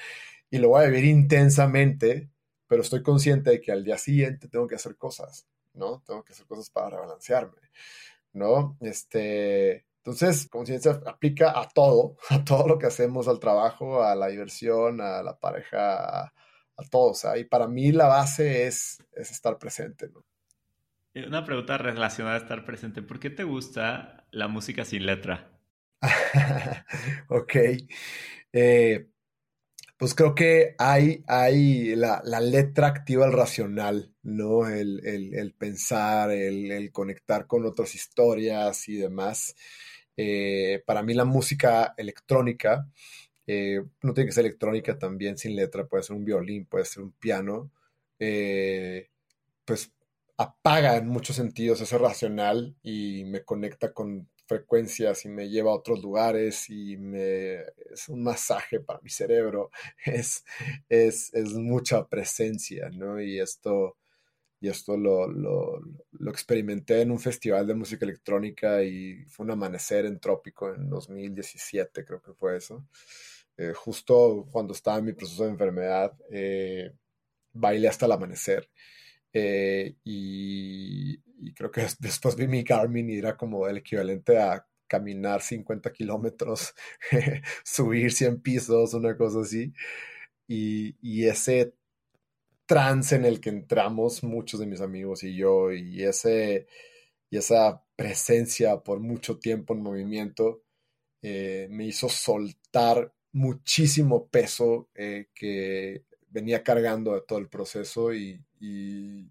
[0.51, 2.31] y lo voy a vivir intensamente
[2.73, 6.03] pero estoy consciente de que al día siguiente tengo que hacer cosas, ¿no?
[6.07, 7.61] Tengo que hacer cosas para rebalancearme,
[8.33, 8.79] ¿no?
[8.81, 14.27] Este, entonces, conciencia aplica a todo, a todo lo que hacemos, al trabajo, a la
[14.27, 16.33] diversión, a la pareja, a,
[16.91, 17.13] todo.
[17.13, 20.25] O sea, y para mí la base es, es estar presente, ¿no?
[21.15, 23.03] Una pregunta relacionada a estar presente.
[23.03, 25.53] ¿Por qué te gusta la música sin letra?
[27.29, 27.55] ok.
[28.53, 29.07] Eh,
[29.99, 34.67] pues creo que hay, hay la, letra activa el racional, ¿no?
[34.67, 39.55] El, pensar, el, conectar con otras historias y demás.
[40.25, 42.89] Eh, para mí la música electrónica,
[43.45, 47.03] eh, no tiene que ser electrónica también sin letra, puede ser un violín, puede ser
[47.03, 47.73] un piano,
[48.21, 49.11] eh,
[49.65, 49.93] pues
[50.37, 55.75] apaga en muchos sentidos ese racional y me conecta con frecuencias y me lleva a
[55.75, 57.55] otros lugares y me,
[57.91, 59.71] es un masaje para mi cerebro,
[60.07, 60.45] es,
[60.89, 63.21] es, es mucha presencia, ¿no?
[63.21, 63.97] Y esto,
[64.63, 65.81] y esto lo, lo,
[66.13, 70.89] lo, experimenté en un festival de música electrónica y fue un amanecer en Trópico en
[70.89, 72.87] 2017, creo que fue eso.
[73.57, 76.93] Eh, justo cuando estaba en mi proceso de enfermedad, eh,
[77.53, 78.71] bailé hasta el amanecer.
[79.33, 81.19] Eh, y,
[81.55, 86.73] creo que después vi mi Garmin y era como el equivalente a caminar 50 kilómetros,
[87.65, 89.73] subir 100 pisos, una cosa así.
[90.47, 91.75] Y, ese
[92.73, 96.67] trance en el que entramos muchos de mis amigos y yo, y, ese,
[97.29, 100.63] y esa presencia por mucho tiempo en movimiento,
[101.21, 108.43] eh, me hizo soltar muchísimo peso eh, que venía cargando de todo el proceso y,
[108.59, 109.31] y,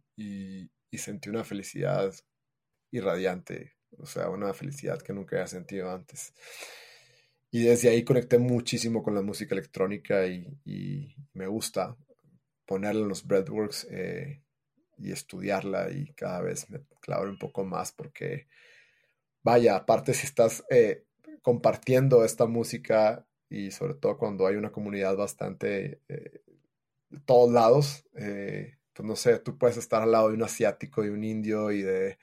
[0.95, 2.13] sentí una felicidad
[2.91, 6.31] irradiante, o sea, una felicidad que nunca había sentido antes.
[7.49, 11.97] Y desde ahí conecté muchísimo con la música electrónica y, me gusta
[12.71, 14.41] ponerla en los breadworks eh,
[14.97, 18.47] y estudiarla y cada vez me clavo un poco más porque,
[19.43, 21.03] vaya, aparte si estás eh,
[21.41, 26.43] compartiendo esta música y sobre todo cuando hay una comunidad bastante eh,
[27.09, 31.09] de todos lados, pues no sé, tú puedes estar al lado de un asiático y
[31.09, 32.19] un indio y de,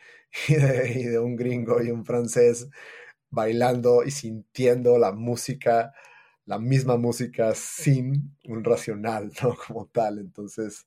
[0.49, 2.71] y de, un gringo y un francés
[3.29, 5.93] bailando y sintiendo la música,
[6.49, 9.55] la misma música sin un racional, ¿no?
[9.55, 10.19] Como tal.
[10.19, 10.87] Entonces,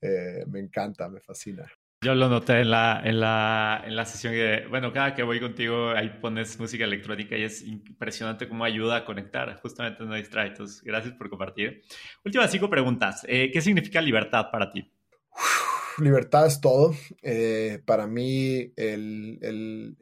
[0.00, 1.70] eh, me encanta, me fascina.
[2.02, 5.40] Yo lo noté en la, en la, en la sesión que, bueno, cada que voy
[5.40, 10.48] contigo ahí pones música electrónica y es impresionante cómo ayuda a conectar, justamente no distrae.
[10.48, 11.82] Entonces, gracias por compartir.
[12.24, 13.24] Últimas cinco preguntas.
[13.28, 14.90] Eh, ¿Qué significa libertad para ti?
[15.98, 16.94] libertad es todo.
[17.22, 19.96] Eh, para mí, el,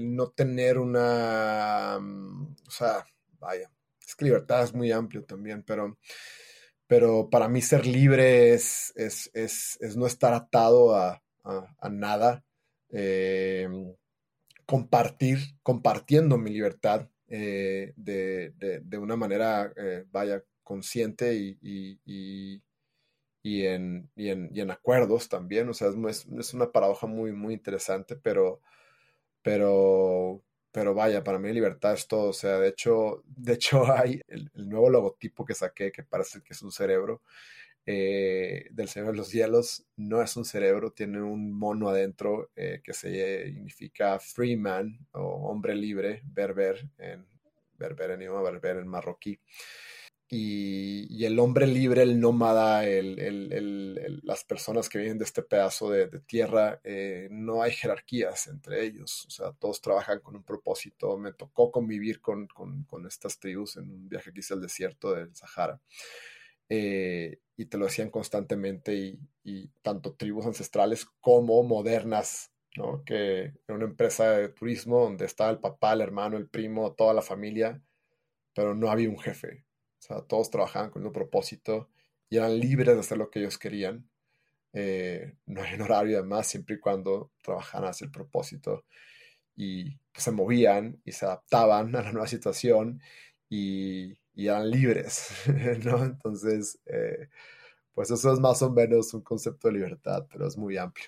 [0.00, 1.98] no tener una.
[2.00, 3.04] Mm, o sea,
[3.38, 3.70] vaya,
[4.14, 5.98] es que libertad es muy amplio también, pero,
[6.86, 11.20] pero para mí ser libre es, es, no estar atado a,
[11.90, 12.44] nada.
[12.90, 13.68] Eh,
[14.66, 19.72] compartir, compartiendo mi libertad eh, de, una manera,
[20.10, 22.62] vaya, consciente y
[23.44, 25.68] y en, y en, y en acuerdos también.
[25.68, 28.60] O sea, es, es, una paradoja muy, muy interesante, pero,
[29.42, 30.42] pero,
[30.74, 32.30] pero vaya, para mí libertad es todo.
[32.30, 36.52] O sea, de hecho, de hecho hay el, nuevo logotipo que saqué, que parece que
[36.52, 37.22] es un cerebro,
[37.86, 42.80] eh, del Señor de los Hielos, no es un cerebro, tiene un mono adentro eh,
[42.82, 47.24] que significa free man o hombre libre, berber en
[47.78, 49.38] berber en idioma berber en marroquí
[50.34, 56.08] y, el hombre libre, el nómada, el, las personas que vienen de este pedazo de,
[56.20, 61.16] tierra, eh, no hay jerarquías entre ellos, o sea, todos trabajan con un propósito.
[61.18, 62.48] Me tocó convivir con,
[63.08, 65.80] estas tribus en un viaje que hice al desierto del Sahara.
[66.68, 72.50] Eh, y te lo decían constantemente, y, tanto tribus ancestrales como modernas,
[73.06, 77.14] que era una empresa de turismo donde estaba el papá, el hermano, el primo, toda
[77.14, 77.80] la familia,
[78.54, 79.64] pero no había un jefe,
[80.06, 81.88] sea, todos trabajaban con un propósito
[82.28, 84.08] y eran libres de hacer lo que ellos querían.
[84.72, 88.84] Eh, no hay un horario además, siempre y cuando trabajaran hacia el propósito
[89.56, 93.00] y pues, se movían y se adaptaban a la nueva situación
[93.48, 95.30] y, eran libres,
[95.84, 96.04] ¿no?
[96.04, 97.28] Entonces, eh,
[97.94, 101.06] pues eso es más o menos un concepto de libertad, pero es muy amplio.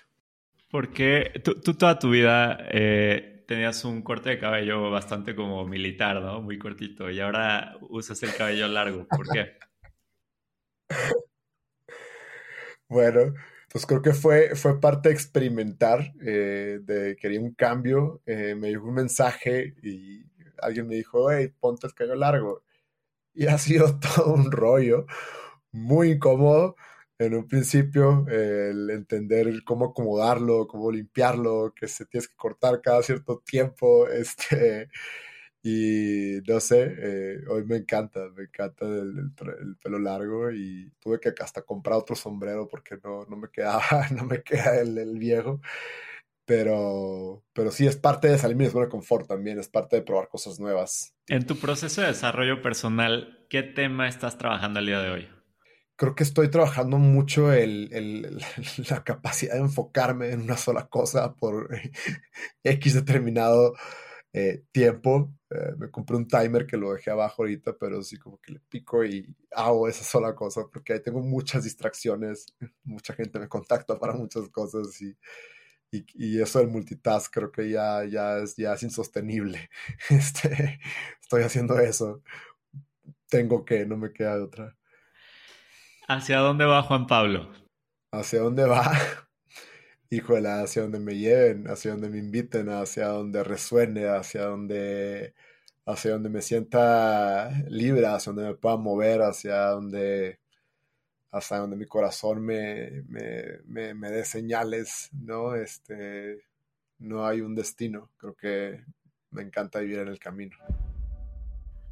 [0.71, 6.21] Porque tú, tú toda tu vida eh, tenías un corte de cabello bastante como militar,
[6.21, 6.41] ¿no?
[6.41, 9.07] Muy cortito, y ahora usas el cabello largo.
[9.07, 9.57] ¿Por qué?
[12.89, 13.33] bueno,
[13.71, 18.69] pues creo que fue, fue parte de experimentar, eh, de quería un cambio, eh, me
[18.69, 20.25] llegó un mensaje y
[20.61, 22.63] alguien me dijo, hey, ponte el cabello largo.
[23.33, 25.05] Y ha sido todo un rollo,
[25.71, 26.75] muy incómodo
[27.19, 33.01] en un principio, el entender cómo acomodarlo, cómo limpiarlo, que se tienes que cortar cada
[33.01, 34.89] cierto tiempo, este,
[35.63, 39.31] y no sé, eh, hoy me encanta, me encanta el,
[39.81, 43.81] pelo largo y tuve que hasta comprar otro sombrero porque no, no me quedaba,
[44.15, 45.59] no me queda el, viejo.
[46.45, 50.29] Pero, pero sí es parte de salirme de zona confort también, es parte de probar
[50.29, 51.13] cosas nuevas.
[51.27, 55.36] En tu proceso de desarrollo personal, ¿qué tema estás trabajando el día de hoy?
[55.97, 58.39] Creo que estoy trabajando mucho el,
[58.89, 61.69] la capacidad de enfocarme en una sola cosa por
[62.63, 63.73] X determinado
[64.33, 65.33] eh, tiempo.
[65.49, 68.59] Eh, me compré un timer que lo dejé abajo ahorita, pero sí como que le
[68.69, 72.45] pico y hago esa sola cosa porque ahí tengo muchas distracciones,
[72.83, 75.17] mucha gente me contacta para muchas cosas y,
[75.91, 79.69] y, eso del multitask creo que ya, ya, es, ya es insostenible.
[80.09, 80.79] Este,
[81.21, 82.21] estoy haciendo eso.
[83.29, 84.76] Tengo que, no me queda otra.
[86.09, 87.51] ¿Hacia dónde va Juan Pablo?
[88.13, 88.93] ¿Hacia dónde va?
[90.09, 95.33] híjole, hacia donde me lleven, hacia donde me inviten, hacia donde resuene, hacia donde,
[95.85, 100.39] hacia donde me sienta libre, hacia donde me pueda mover, hacia donde,
[101.31, 105.55] hasta donde mi corazón me, me, me, dé señales, ¿no?
[105.55, 106.45] Este,
[106.99, 108.85] no hay un destino, creo que
[109.31, 110.55] me encanta vivir en el camino.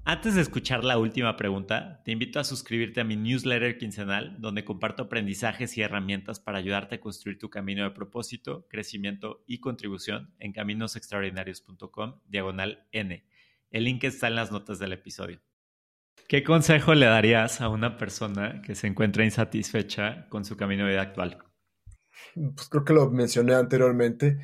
[0.07, 4.63] Antes de escuchar la última pregunta, te invito a suscribirte a mi newsletter quincenal, donde
[4.63, 10.31] comparto aprendizajes y herramientas para ayudarte a construir tu camino de propósito, crecimiento y contribución
[10.37, 13.25] en caminosextraordinarios.com, diagonal N.
[13.71, 15.41] El link está en las notas del episodio.
[16.27, 20.91] ¿Qué consejo le darías a una persona que se encuentra insatisfecha con su camino de
[20.91, 21.39] vida actual?
[22.35, 24.37] Pues creo que lo mencioné anteriormente.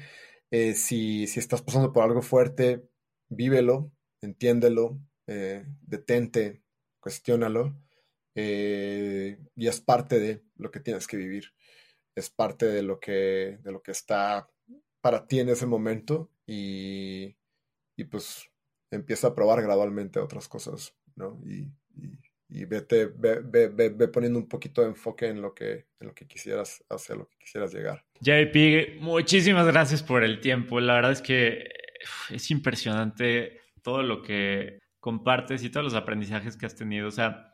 [0.50, 2.90] Eh, si, si estás pasando por algo fuerte,
[3.30, 6.64] vívelo, entiéndelo, eh, detente,
[7.00, 7.76] cuestiónalo,
[8.36, 11.54] eh, y es parte de lo que tienes que vivir,
[12.16, 14.50] es parte de lo que, de lo que está
[15.02, 17.36] para ti en ese momento y,
[18.10, 18.48] pues
[18.90, 21.40] empieza a probar gradualmente otras cosas, ¿no?
[21.46, 21.72] Y,
[22.66, 27.16] vete, ve, poniendo un poquito de enfoque en lo que, en lo que quisieras, hacia
[27.16, 28.04] lo que quisieras llegar.
[28.20, 30.80] JP, muchísimas gracias por el tiempo.
[30.80, 31.70] La verdad es que
[32.32, 37.10] es impresionante todo lo que compartes y todos los aprendizajes que has tenido.
[37.10, 37.54] O sea,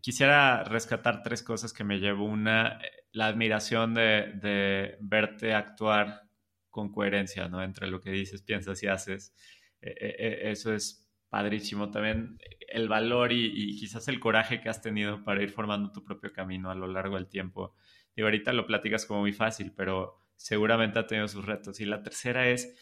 [0.00, 2.24] quisiera rescatar tres cosas que me llevo.
[2.24, 2.80] Una,
[3.12, 6.22] la admiración de, verte actuar
[6.70, 7.62] con coherencia, ¿no?
[7.62, 9.36] Entre lo que dices, piensas y haces.
[9.80, 11.90] E, e, e, eso es padrísimo.
[11.90, 12.38] También
[12.68, 16.70] el valor y, quizás el coraje que has tenido para ir formando tu propio camino
[16.70, 17.74] a lo largo del tiempo.
[18.16, 21.80] Y ahorita lo platicas como muy fácil, pero seguramente ha tenido sus retos.
[21.80, 22.74] Y la tercera es,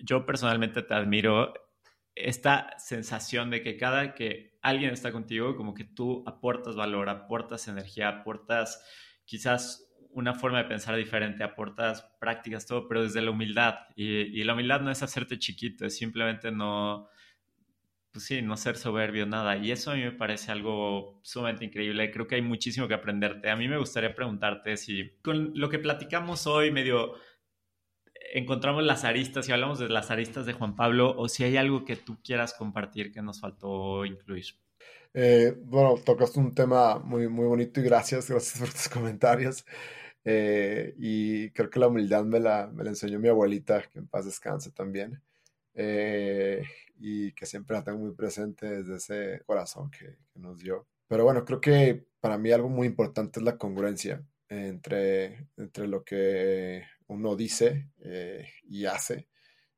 [0.00, 1.52] yo personalmente te admiro
[2.16, 7.68] esta sensación de que cada que alguien está contigo, como que tú aportas valor, aportas
[7.68, 8.82] energía, aportas
[9.24, 13.74] quizás una forma de pensar diferente, aportas prácticas, todo, pero desde la humildad.
[13.94, 17.08] Y, la humildad no es hacerte chiquito, es simplemente no,
[18.10, 19.58] pues sí, no ser soberbio, nada.
[19.58, 22.10] Y eso a mí me parece algo sumamente increíble.
[22.10, 23.50] Creo que hay muchísimo que aprenderte.
[23.50, 27.12] A mí me gustaría preguntarte si con lo que platicamos hoy, medio
[28.36, 31.84] encontramos las aristas, y hablamos de las aristas de Juan Pablo, o si hay algo
[31.86, 34.44] que tú quieras compartir que nos faltó incluir.
[35.14, 39.64] Eh, bueno, tocas un tema muy, muy bonito y gracias, gracias por tus comentarios.
[40.22, 44.06] Eh, y creo que la humildad me la, me la enseñó mi abuelita, que en
[44.06, 45.22] paz descanse también.
[45.74, 46.62] Eh,
[46.98, 50.86] y que siempre la tengo muy presente desde ese corazón que, que, nos dio.
[51.08, 56.04] Pero bueno, creo que para mí algo muy importante es la congruencia entre, entre lo
[56.04, 59.28] que uno dice eh, y hace.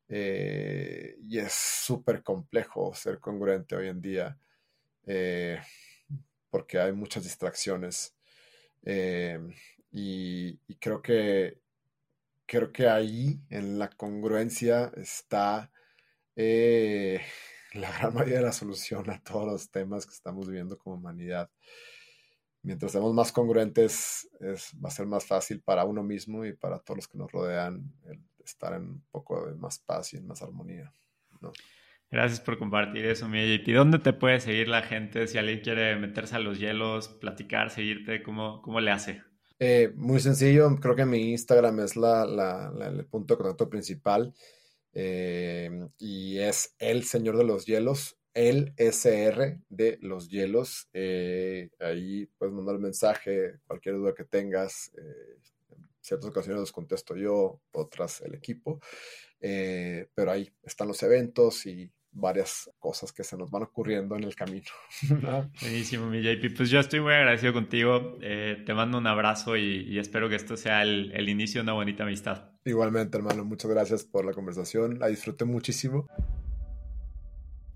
[0.09, 4.39] Eh, y es súper complejo ser congruente hoy en día
[5.07, 5.61] eh,
[6.49, 8.15] porque hay muchas distracciones.
[9.91, 11.61] Y, creo que
[12.47, 15.71] creo que ahí en la congruencia está
[16.37, 21.51] la gran mayoría de la solución a todos los temas que estamos viviendo como humanidad.
[22.63, 26.79] Mientras seamos más congruentes, es, va a ser más fácil para uno mismo y para
[26.79, 30.27] todos los que nos rodean el estar en un poco de más paz y en
[30.27, 30.93] más armonía.
[32.11, 35.97] Gracias por compartir eso, mi ¿Y ¿Dónde te puede seguir la gente si alguien quiere
[35.97, 38.23] meterse a los hielos, platicar, seguirte?
[38.23, 39.23] ¿Cómo, cómo le hace?
[39.61, 44.33] Eh, muy sencillo, creo que mi Instagram es la, el punto de contacto principal
[44.93, 45.69] eh,
[45.99, 50.89] y es el Señor de los Hielos, el SR de los Hielos.
[50.93, 54.93] Eh, ahí puedes mandar un mensaje, cualquier duda que tengas.
[54.97, 58.81] en ciertas ocasiones los contesto yo, otras el equipo,
[59.41, 64.37] pero ahí están los eventos y varias cosas que se nos van ocurriendo en el
[64.37, 64.71] camino.
[65.61, 66.57] Buenísimo, mi JP.
[66.57, 68.19] Pues yo estoy muy agradecido contigo.
[68.23, 71.73] Eh, te mando un abrazo y, espero que esto sea el, el, inicio de una
[71.73, 72.53] bonita amistad.
[72.65, 73.45] Igualmente, hermano.
[73.45, 75.01] Muchas gracias por la conversación.
[75.01, 76.07] La disfruté muchísimo.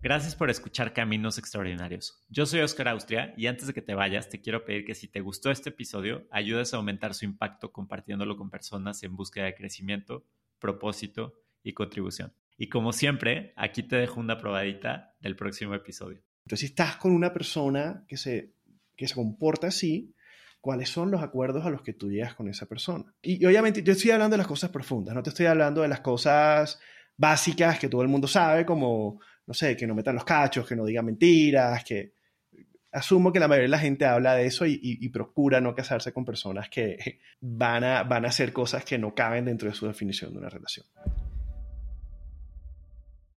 [0.03, 2.21] Gracias por escuchar Caminos Extraordinarios.
[2.29, 5.07] Yo soy Oscar Austria y antes de que te vayas, te quiero pedir que si
[5.07, 9.55] te gustó este episodio, ayudes a aumentar su impacto compartiéndolo con personas en búsqueda de
[9.55, 10.27] crecimiento,
[10.59, 12.35] propósito y contribución.
[12.57, 16.21] Y como siempre, aquí te dejo una probadita del próximo episodio.
[16.47, 18.57] Entonces, si estás con una persona que se,
[18.97, 20.17] que se comporta así,
[20.61, 23.15] ¿cuáles son los acuerdos a los que tú llegas con esa persona?
[23.23, 26.01] Y, obviamente yo estoy hablando de las cosas profundas, no te estoy hablando de las
[26.01, 26.81] cosas
[27.17, 30.77] básicas que todo el mundo sabe, como, no sé, que no metan los cachos, que
[30.77, 32.15] no digan mentiras, que
[32.93, 36.25] asumo que la mayoría de la gente habla de eso y, procura no casarse con
[36.25, 40.33] personas que van a, van a hacer cosas que no caben dentro de su definición
[40.33, 40.87] de una relación.